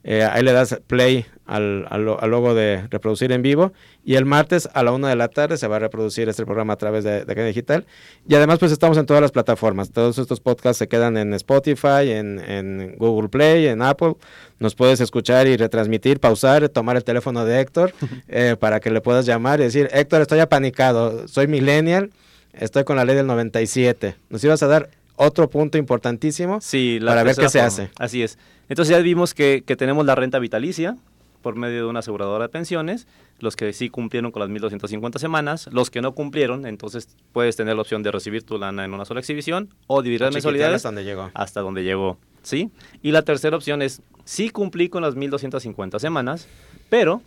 [0.02, 3.72] Eh, ahí le das play al, al, lo- al logo de reproducir en vivo
[4.02, 6.72] y el martes a la una de la tarde se va a reproducir este programa
[6.72, 7.84] a través de, de Cadena Digital.
[8.26, 9.90] Y además pues estamos en todas las plataformas.
[9.90, 14.14] Todos estos podcasts se quedan en Spotify en, en Google Play en Apple.
[14.58, 17.92] Nos puedes escuchar y retransmitir pausar tomar el teléfono de Héctor
[18.28, 22.10] eh, para que le puedas llamar y decir Héctor estoy apanicado soy millennial
[22.54, 27.12] estoy con la ley del 97 nos ibas a dar otro punto importantísimo Sí, la
[27.12, 27.66] para ver qué se forma.
[27.66, 28.38] hace Así es.
[28.70, 30.96] Entonces ya vimos que, que tenemos la renta vitalicia
[31.42, 33.06] por medio de una aseguradora de pensiones,
[33.38, 37.74] los que sí cumplieron con las 1.250 semanas, los que no cumplieron, entonces puedes tener
[37.74, 40.88] la opción de recibir tu lana en una sola exhibición o dividir las mensualidades hasta
[40.88, 42.18] donde llegó hasta donde llegó.
[42.42, 42.70] ¿sí?
[43.02, 46.46] Y la tercera opción es, sí cumplí con las 1.250 semanas,
[46.88, 47.22] pero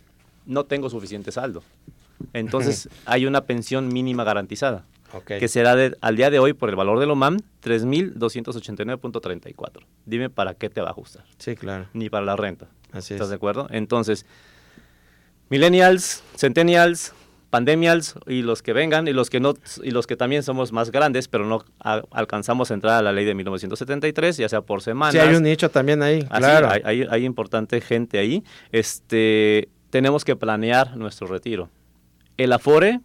[0.46, 1.62] no tengo suficiente saldo.
[2.32, 4.84] Entonces hay una pensión mínima garantizada,
[5.22, 9.82] Que será de- al día de hoy por el valor del OMAM 3.289.34.
[10.06, 11.86] Dime para qué te va a ajustar, Sí, claro.
[11.92, 12.68] ni para la renta.
[12.92, 13.30] Así ¿Estás es.
[13.30, 13.66] de acuerdo?
[13.70, 14.26] Entonces,
[15.48, 17.12] millennials, centennials,
[17.50, 20.90] pandemials y los que vengan y los que no y los que también somos más
[20.90, 24.82] grandes, pero no a- alcanzamos a entrar a la ley de 1973, ya sea por
[24.82, 25.12] semanas.
[25.14, 26.68] Sí, hay un nicho también ahí, Así, claro.
[26.70, 28.42] hay, hay- hay importante gente ahí.
[28.72, 31.68] Este, tenemos que planear nuestro retiro.
[32.36, 33.00] El Afore,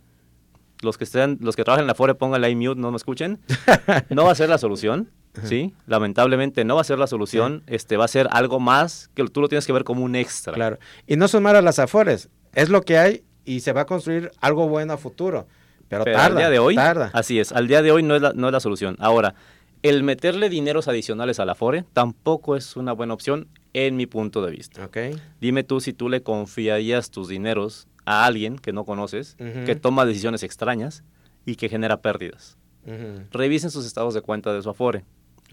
[0.82, 3.39] los que estén, los que trabajan en el Afore, pónganle ahí mute, no me escuchen.
[4.09, 5.09] No va a ser la solución,
[5.43, 5.73] ¿sí?
[5.88, 7.63] Lamentablemente no va a ser la solución.
[7.67, 10.53] Este, va a ser algo más que tú lo tienes que ver como un extra.
[10.53, 10.80] Claro.
[11.07, 12.30] Y no son malas las afores.
[12.53, 15.47] Es lo que hay y se va a construir algo bueno a futuro.
[15.88, 16.27] Pero, Pero tarda.
[16.27, 17.09] al día de hoy, Tarda.
[17.13, 18.95] así es, al día de hoy no es la, no es la solución.
[18.99, 19.34] Ahora,
[19.82, 24.51] el meterle dineros adicionales al Afore tampoco es una buena opción en mi punto de
[24.51, 24.86] vista.
[24.86, 24.97] Ok.
[25.41, 30.03] Dime tú si tú le confiarías tus dineros a alguien que no conoces, que toma
[30.03, 31.03] decisiones extrañas
[31.45, 32.57] y que genera pérdidas.
[32.88, 33.28] Ujú.
[33.30, 35.05] Revisen sus estados de cuenta de su Afore.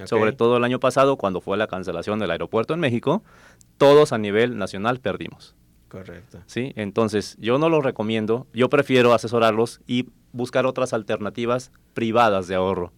[0.04, 3.22] Sobre todo el año pasado, cuando fue la cancelación del aeropuerto en México,
[3.76, 5.54] todos a nivel nacional perdimos.
[5.88, 6.42] Correcto.
[6.46, 6.72] ¿sí?
[6.76, 8.46] Entonces, yo no lo recomiendo.
[8.54, 12.92] Yo prefiero asesorarlos y buscar otras alternativas privadas de ahorro,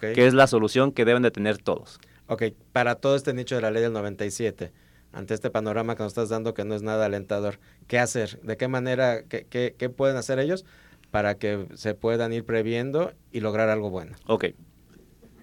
[0.00, 1.98] que es la solución que deben de tener todos.
[2.28, 4.72] Ok, para todo este nicho de la ley del 97,
[5.12, 7.58] ante este panorama que nos estás dando que no es nada alentador,
[7.88, 8.40] ¿qué hacer?
[8.42, 10.64] ¿De qué manera, qué, qué- qué pueden hacer ellos
[11.10, 14.16] para que se puedan ir previendo y lograr algo bueno?
[14.26, 14.46] Ok.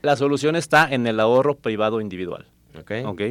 [0.01, 2.47] La solución está en el ahorro privado individual.
[2.80, 2.91] Ok.
[3.05, 3.22] ¿ok?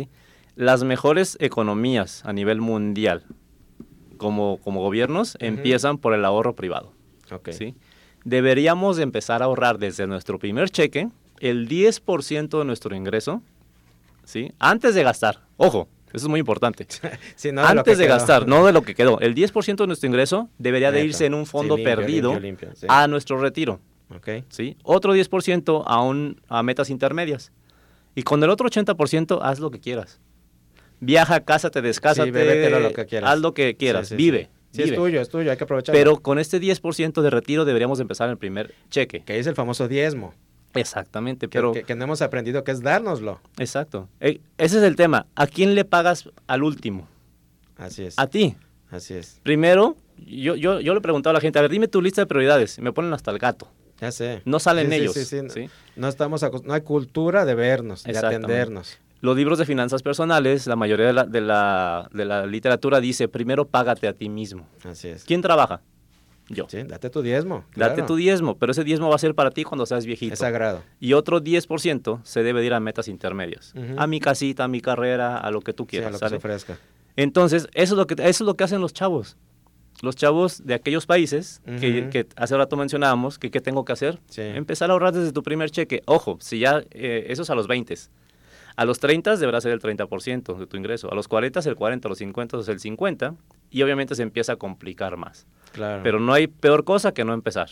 [0.56, 3.24] Las mejores economías a nivel mundial,
[4.16, 6.92] como, como gobiernos, empiezan por el ahorro privado.
[7.30, 7.50] Ok.
[7.52, 7.74] ¿sí?
[8.24, 11.08] Deberíamos de empezar a ahorrar desde nuestro primer cheque
[11.40, 13.42] el 10% de nuestro ingreso,
[14.24, 14.50] ¿sí?
[14.58, 15.42] Antes de gastar.
[15.58, 16.86] Ojo, eso es muy importante.
[17.36, 19.20] Sí, no Antes de gastar, no de lo que quedó.
[19.20, 22.68] El 10% de nuestro ingreso debería de irse en un Sí, fondo limpio, perdido limpio,
[22.68, 22.86] limpio, sí.
[22.88, 23.80] a nuestro retiro.
[24.14, 24.28] Ok.
[24.48, 24.76] ¿sí?
[24.82, 27.52] Otro 10% a, un, a metas intermedias.
[28.14, 30.20] Y con el otro 80% haz lo que quieras.
[31.00, 33.30] Viaja, cásate, descásate, bébetelo lo que quieras.
[33.30, 34.48] haz lo que quieras, vive.
[34.70, 34.82] sí.
[34.82, 35.98] Es tuyo, es tuyo, hay que aprovecharlo.
[35.98, 39.22] Pero con este 10% de retiro deberíamos de empezar el primer cheque.
[39.24, 40.32] Que es el famoso diezmo,
[40.80, 41.72] Exactamente, pero...
[41.72, 43.40] que- que no hemos aprendido que es dárnoslo.
[43.58, 44.08] Exacto.
[44.20, 45.26] Ese es el tema.
[45.34, 47.08] ¿A quién le pagas al último?
[47.76, 48.18] Así es.
[48.18, 48.56] A ti.
[48.90, 49.40] Así es.
[49.42, 52.26] Primero, yo, yo, yo le preguntaba a la gente, a ver, dime tu lista de
[52.26, 52.78] prioridades.
[52.78, 53.68] Y me ponen hasta el gato.
[54.00, 54.42] Ya sé.
[54.44, 55.14] No salen Sí, ellos.
[55.14, 55.68] sí, sí, no- ¿sí?
[55.96, 58.98] No estamos no hay cultura de vernos, de atendernos.
[59.22, 63.28] Los libros de finanzas personales, la mayoría de la, de la, de la literatura dice,
[63.28, 64.68] primero págate a ti mismo.
[64.84, 65.24] Así es.
[65.24, 65.80] ¿Quién trabaja?
[66.48, 66.66] Yo.
[66.68, 67.64] Sí, date tu diezmo.
[67.74, 70.34] Date tu diezmo, pero ese diezmo va a ser para ti cuando seas viejito.
[70.34, 70.82] Es sagrado.
[71.00, 73.74] Y otro 10% se debe de ir a metas intermedias.
[73.96, 76.08] A mi casita, a mi carrera, a lo que tú Sí, quieras.
[76.08, 76.78] a lo que se ofrezca.
[77.16, 79.36] Entonces, eso es, lo que, eso es lo que hacen los chavos.
[80.02, 84.20] Los chavos de aquellos países que, que hace rato mencionábamos, que qué tengo que hacer.
[84.28, 84.42] Sí.
[84.42, 86.02] Empezar a ahorrar desde tu primer cheque.
[86.04, 87.94] Ojo, si ya, eh, eso es a los 20.
[88.76, 91.10] A los 30 deberá ser el 30% de tu ingreso.
[91.10, 93.34] A los 40 es el 40, a los 50 es el 50.
[93.70, 95.46] Y obviamente se empieza a complicar más.
[95.72, 96.02] Claro.
[96.02, 97.68] Pero no hay peor cosa que no empezar.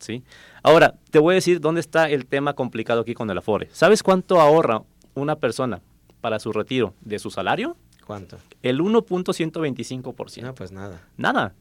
[0.00, 0.24] ¿Sí?
[0.64, 3.68] Ahora, te voy a decir dónde está el tema complicado aquí con el Afore.
[3.72, 4.82] ¿Sabes cuánto ahorra
[5.14, 5.80] una persona
[6.20, 7.76] para su retiro de su salario?
[8.04, 8.38] ¿Cuánto?
[8.62, 10.42] El 1.125%.
[10.42, 11.00] No, pues nada.
[11.16, 11.54] Nada.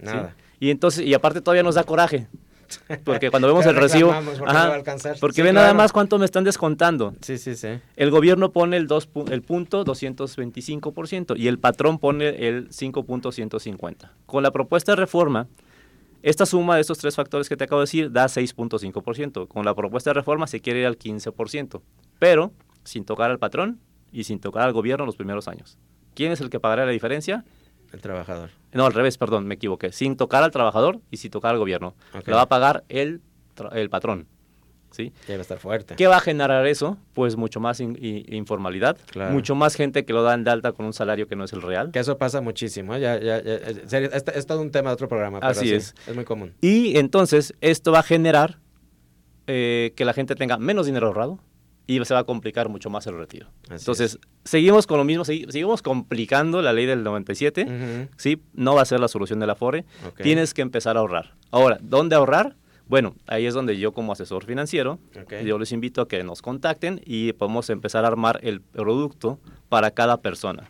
[0.00, 0.06] ¿sí?
[0.06, 0.34] Nada.
[0.58, 2.26] Y entonces, y aparte todavía nos da coraje.
[3.04, 4.82] Porque cuando vemos ¿Qué el recibo, ajá,
[5.20, 7.14] porque Sí, ve nada más cuánto me están descontando.
[7.20, 7.68] Sí, sí, sí.
[7.96, 14.10] El gobierno pone el, dos, pu- el punto 225% y el patrón pone el 5.150.
[14.26, 15.46] Con la propuesta de reforma,
[16.22, 19.48] esta suma de estos tres factores que te acabo de decir da 6.5%.
[19.48, 21.80] Con la propuesta de reforma se quiere ir al 15%,
[22.18, 22.52] pero
[22.84, 23.78] sin tocar al patrón
[24.12, 25.78] y sin tocar al gobierno los primeros años.
[26.14, 27.44] ¿Quién es el que pagará la diferencia?
[27.92, 28.50] El trabajador.
[28.74, 29.92] No, al revés, perdón, me equivoqué.
[29.92, 31.94] Sin tocar al trabajador y sin tocar al gobierno.
[32.14, 32.28] Ok.
[32.28, 33.20] La va a pagar el,
[33.72, 34.26] el patrón.
[34.90, 35.12] ¿sí?
[35.26, 35.96] Debe estar fuerte.
[35.96, 36.98] ¿Qué va a generar eso?
[37.14, 37.98] Pues mucho más in-
[38.28, 39.32] informalidad, Claro.
[39.32, 41.62] mucho más gente que lo dan de alta con un salario que no es el
[41.62, 41.90] real.
[41.90, 42.94] Que eso pasa muchísimo.
[42.94, 43.00] ¿eh?
[43.00, 45.40] Ya, ya, ya, en serio, es, es todo un tema de otro programa.
[45.40, 45.94] pero Así sí, es.
[46.06, 46.54] Es muy común.
[46.60, 48.58] Y entonces esto va a generar
[49.48, 51.40] eh, que la gente tenga menos dinero ahorrado
[51.86, 53.48] y se va a complicar mucho más el retiro.
[53.64, 57.64] Así entonces, seguimos con lo mismo, segui- seguimos complicando la ley del 97.
[57.64, 58.08] Ujú.
[58.16, 58.40] ¿sí?
[58.54, 59.84] No va a ser la solución del Afore.
[60.08, 60.22] Ok.
[60.22, 61.34] Tienes que empezar a ahorrar.
[61.50, 62.56] Ahora, ¿dónde ahorrar?
[62.86, 65.34] Bueno, ahí es donde yo como asesor financiero, Ok.
[65.44, 69.38] yo les invito a que nos contacten y podemos empezar a armar el producto
[69.70, 70.68] para cada persona,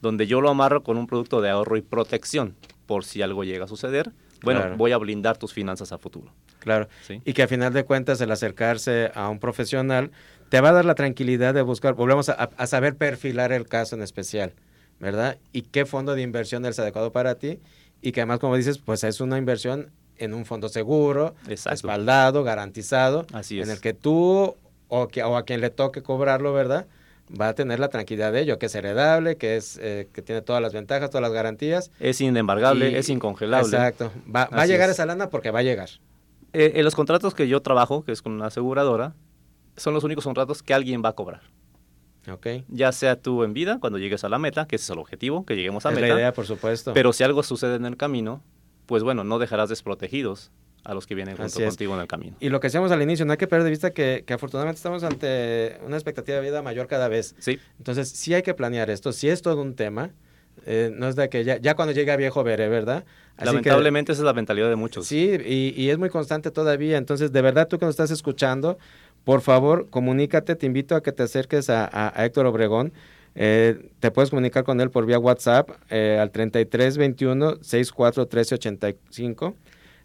[0.00, 2.54] donde yo lo amarro con un producto de ahorro y protección,
[2.86, 4.12] por si algo llega a suceder.
[4.44, 4.76] Bueno, Claro.
[4.76, 6.32] voy a blindar tus finanzas a futuro.
[6.60, 6.88] Claro.
[7.04, 7.20] ¿sí?
[7.24, 10.12] Y que a final de cuentas el acercarse a un profesional
[10.48, 13.96] te va a dar la tranquilidad de buscar, volvemos a, a saber perfilar el caso
[13.96, 14.52] en especial,
[15.00, 15.38] ¿verdad?
[15.52, 17.58] Y qué fondo de inversión es adecuado para ti
[18.02, 21.70] y que además, como dices, pues es una inversión en un fondo seguro, Exacto.
[21.70, 23.68] respaldado, garantizado, Así en es.
[23.68, 24.56] el que tú
[24.88, 26.86] o, que, o a quien le toque cobrarlo, ¿verdad?
[27.38, 30.40] Va a tener la tranquilidad de ello, que es heredable, que es eh, que tiene
[30.40, 31.90] todas las ventajas, todas las garantías.
[32.00, 33.68] Es inembargable, Y- es incongelable.
[33.68, 34.10] Exacto.
[34.34, 34.94] Va, va a llegar es.
[34.94, 35.90] esa lana porque va a llegar.
[36.54, 39.12] Eh, en los contratos que yo trabajo, que es con una aseguradora,
[39.78, 41.42] son los únicos contratos que alguien va a cobrar.
[42.30, 42.46] ¿Ok?
[42.68, 45.46] Ya sea tú en vida, cuando llegues a la meta, que ese es el objetivo,
[45.46, 46.08] que lleguemos a es meta.
[46.08, 46.92] la idea, por supuesto.
[46.92, 48.42] Pero si algo sucede en el camino,
[48.86, 50.50] pues bueno, no dejarás desprotegidos
[50.84, 51.68] a los que vienen junto Así es.
[51.70, 52.36] contigo en el camino.
[52.40, 54.76] Y lo que decíamos al inicio, no hay que perder de vista que, que afortunadamente
[54.78, 57.34] estamos ante una expectativa de vida mayor cada vez.
[57.38, 60.10] Sí, Entonces, sí hay que planear esto, sí es todo un tema.
[60.66, 63.04] Eh, no es de que ya, ya cuando llegue a viejo veré, ¿verdad?
[63.36, 65.06] Así que- lamentablemente esa es la mentalidad de muchos.
[65.06, 66.96] Sí, y, y es muy constante todavía.
[66.98, 68.76] Entonces, de verdad, tú que nos estás escuchando,
[69.28, 70.56] por favor, comunícate.
[70.56, 72.94] Te invito a que te acerques a, a- a Héctor Obregón.
[73.34, 79.54] Eh, te puedes comunicar con él por vía WhatsApp eh, al 3321 64 13 85.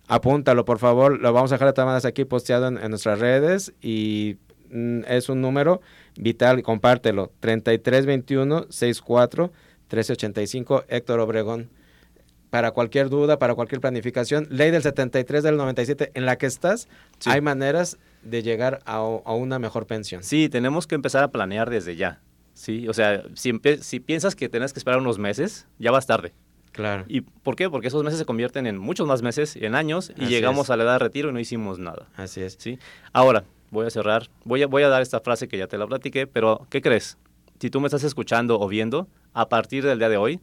[0.10, 1.22] Apúntalo, por favor.
[1.22, 4.36] Lo vamos a dejar de todas aquí posteado en, en nuestras redes y
[4.70, 5.80] mm, es un número
[6.18, 6.62] vital.
[6.62, 7.32] Compártelo.
[7.40, 9.54] 3321 64
[9.88, 10.84] 13 85.
[10.90, 11.70] Héctor Obregón
[12.50, 14.48] para cualquier duda, para cualquier planificación.
[14.50, 17.30] Ley del 73 del 97, en la que estás, Sí.
[17.30, 20.24] hay maneras de llegar a, a una mejor pensión.
[20.24, 22.22] Sí, tenemos que empezar a planear desde ya.
[22.54, 23.52] Sí, o sea, si,
[23.82, 26.34] si piensas que tenés que esperar unos meses, ya vas tarde.
[26.72, 27.06] Claro.
[27.08, 27.70] ¿Y por qué?
[27.70, 30.70] Porque esos meses se convierten en muchos más meses, en años, y Así llegamos es.
[30.72, 32.08] a la edad de retiro y no hicimos nada.
[32.16, 32.56] Así es.
[32.60, 32.80] ¿sí?
[33.12, 35.86] Ahora, voy a cerrar, voy a, voy a dar esta frase que ya te la
[35.88, 37.18] platiqué, pero ¿qué crees?
[37.60, 40.40] Si tú me estás escuchando o viendo, a partir del día de hoy,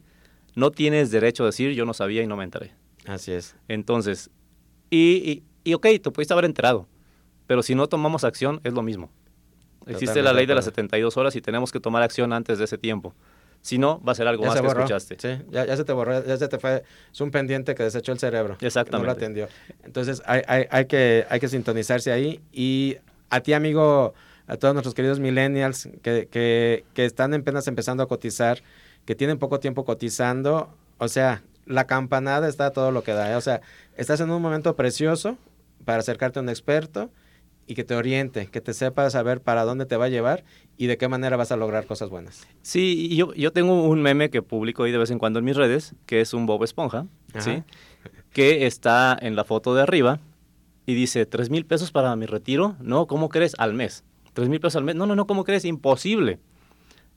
[0.55, 2.73] no tienes derecho a decir yo no sabía y no me enteré.
[3.05, 3.55] Así es.
[3.67, 4.29] Entonces,
[4.89, 6.87] y, y, y ok, te pudiste haber enterado,
[7.47, 9.09] pero si no tomamos acción es lo mismo.
[9.87, 10.75] Existe Totalmente la ley de las acuerdo.
[10.83, 13.13] 72 horas y tenemos que tomar acción antes de ese tiempo.
[13.61, 14.79] Si no, va a ser algo Ya más se que borró.
[14.81, 15.17] escuchaste.
[15.19, 16.83] Sí, ya, ya se te borró, ya se te fue.
[17.11, 18.57] Es un pendiente que desechó el cerebro.
[18.61, 19.07] Exactamente.
[19.07, 19.47] No lo atendió.
[19.83, 22.41] Entonces, hay, hay, hay, que, hay que sintonizarse ahí.
[22.51, 22.97] Y
[23.29, 24.13] a ti, amigo,
[24.47, 28.61] a todos nuestros queridos millennials que, que, que están apenas empezando a cotizar,
[29.05, 33.31] que tienen poco tiempo cotizando, o sea, la campanada está todo lo que da.
[33.31, 33.35] ¿eh?
[33.35, 33.61] O sea,
[33.95, 35.37] estás en un momento precioso
[35.85, 37.11] para acercarte a un experto
[37.71, 40.43] y que te oriente, que te sepa saber para dónde te va a llevar
[40.75, 42.45] y de qué manera vas a lograr cosas buenas.
[42.63, 45.55] Sí, yo, yo tengo un meme que publico ahí de vez en cuando en mis
[45.55, 47.05] redes, que es un Bob Esponja,
[47.37, 47.63] ¿sí?
[48.33, 50.19] Que está en la foto de arriba
[50.85, 52.75] y dice, ¿tres mil pesos para mi retiro?
[52.81, 53.55] No, ¿cómo crees?
[53.57, 54.03] Al mes.
[54.33, 54.95] ¿Tres mil pesos al mes?
[54.95, 55.63] No, no, no, ¿cómo crees?
[55.63, 56.39] Imposible.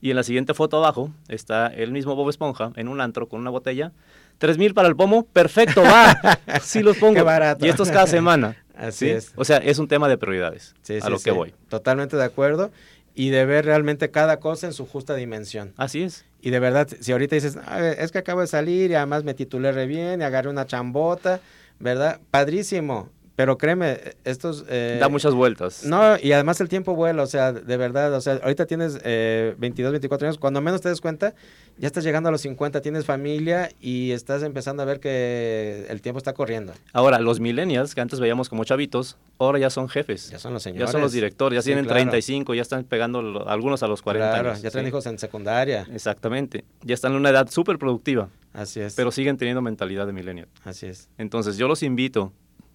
[0.01, 3.41] Y en la siguiente foto abajo está el mismo Bob Esponja en un antro con
[3.41, 3.91] una botella.
[4.39, 5.25] ¿Tres mil para el pomo?
[5.25, 6.15] Perfecto, va.
[6.63, 7.15] Sí los pongo.
[7.15, 7.67] Qué barato.
[7.67, 8.57] Y esto es cada semana.
[8.77, 9.11] Así ¿sí?
[9.11, 9.33] es.
[9.37, 10.75] O sea, es un tema de prioridades.
[10.83, 11.55] Sí, a lo que voy.
[11.69, 12.71] Totalmente de acuerdo.
[13.15, 15.73] Y de ver realmente cada cosa en su justa dimensión.
[15.77, 16.25] Así es.
[16.41, 19.23] Y de verdad, si ahorita dices, "A ver, es que acabo de salir y además
[19.23, 21.41] me titulé re bien y agarré una chambota,
[21.79, 22.21] ¿verdad?
[22.31, 23.11] Padrísimo.
[23.37, 24.65] Pero créeme, estos...
[24.69, 25.85] eh, da muchas vueltas.
[25.85, 29.57] No, y además el tiempo vuela, o sea, de verdad, o sea, ahorita tienes eh,
[29.59, 31.35] 22, 24 años, cuando menos te des cuenta,
[31.77, 36.01] ya estás llegando a los 50, tienes familia y estás empezando a ver que el
[36.01, 36.73] tiempo está corriendo.
[36.93, 40.31] Ahora, los millennials, que antes veíamos como chavitos, ahora ya son jefes.
[40.31, 40.91] Ya son los Ya señores.
[40.93, 41.99] son los directores, ya Sí, tienen claro.
[42.03, 44.63] 35, ya están pegando lo- algunos a los 40 Claro, años.
[44.63, 44.79] ya ¿sí?
[44.79, 45.89] hijos en secundaria.
[45.93, 46.65] Exactamente.
[46.83, 48.95] Ya están en una edad súper productiva, Así es.
[48.95, 50.47] pero siguen teniendo mentalidad de millennial.
[50.63, 51.09] Así es.
[51.19, 52.33] Entonces, yo los invito,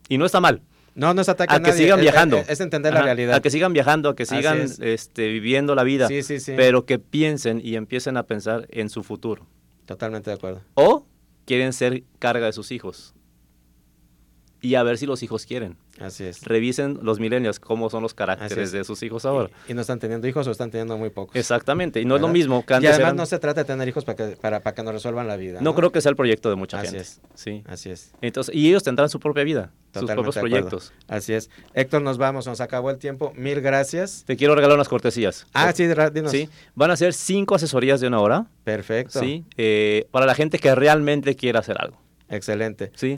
[0.10, 0.62] y no está mal,
[0.96, 2.38] No, no es ataque a, a que sigan viajando.
[2.38, 3.36] Es, es entender la realidad.
[3.36, 4.80] A que sigan viajando, a que sigan es.
[4.80, 6.54] este, viviendo la vida, Sí, sí, sí.
[6.58, 9.48] pero que piensen y empiecen a pensar en su futuro.
[9.86, 10.62] Totalmente de acuerdo.
[10.74, 11.06] O
[11.46, 13.14] quieren ser carga de sus hijos.
[14.62, 15.78] Y a ver si los hijos quieren.
[16.02, 16.44] Así es.
[16.44, 18.72] Revisen los millennials cómo son los caracteres es.
[18.72, 19.50] de sus hijos ahora.
[19.68, 21.36] Y, y no están teniendo hijos o están teniendo muy pocos.
[21.36, 23.88] Exactamente, y no es lo mismo que Y además eran- no se trata de tener
[23.88, 25.60] hijos para que, para, para que nos resuelvan la vida.
[25.62, 27.02] No creo que sea el proyecto de mucha Así gente.
[27.02, 27.22] es.
[27.36, 27.64] Sí.
[27.68, 28.12] Así es.
[28.22, 30.94] Entonces, y ellos tendrán su propia vida, sus propios proyectos.
[31.08, 31.50] Así es.
[31.74, 33.34] Héctor, nos vamos, nos acabó el tiempo.
[33.36, 34.24] Mil gracias.
[34.26, 35.48] Te quiero regalar unas cortesías.
[35.54, 36.32] Ah, sí, dinos.
[36.32, 39.20] Sí, van a ser cinco asesorías de una hora, Perfecto.
[39.20, 41.98] sí, eh, para la gente que realmente quiera hacer algo,
[42.30, 42.92] Excelente.
[42.96, 43.18] sí.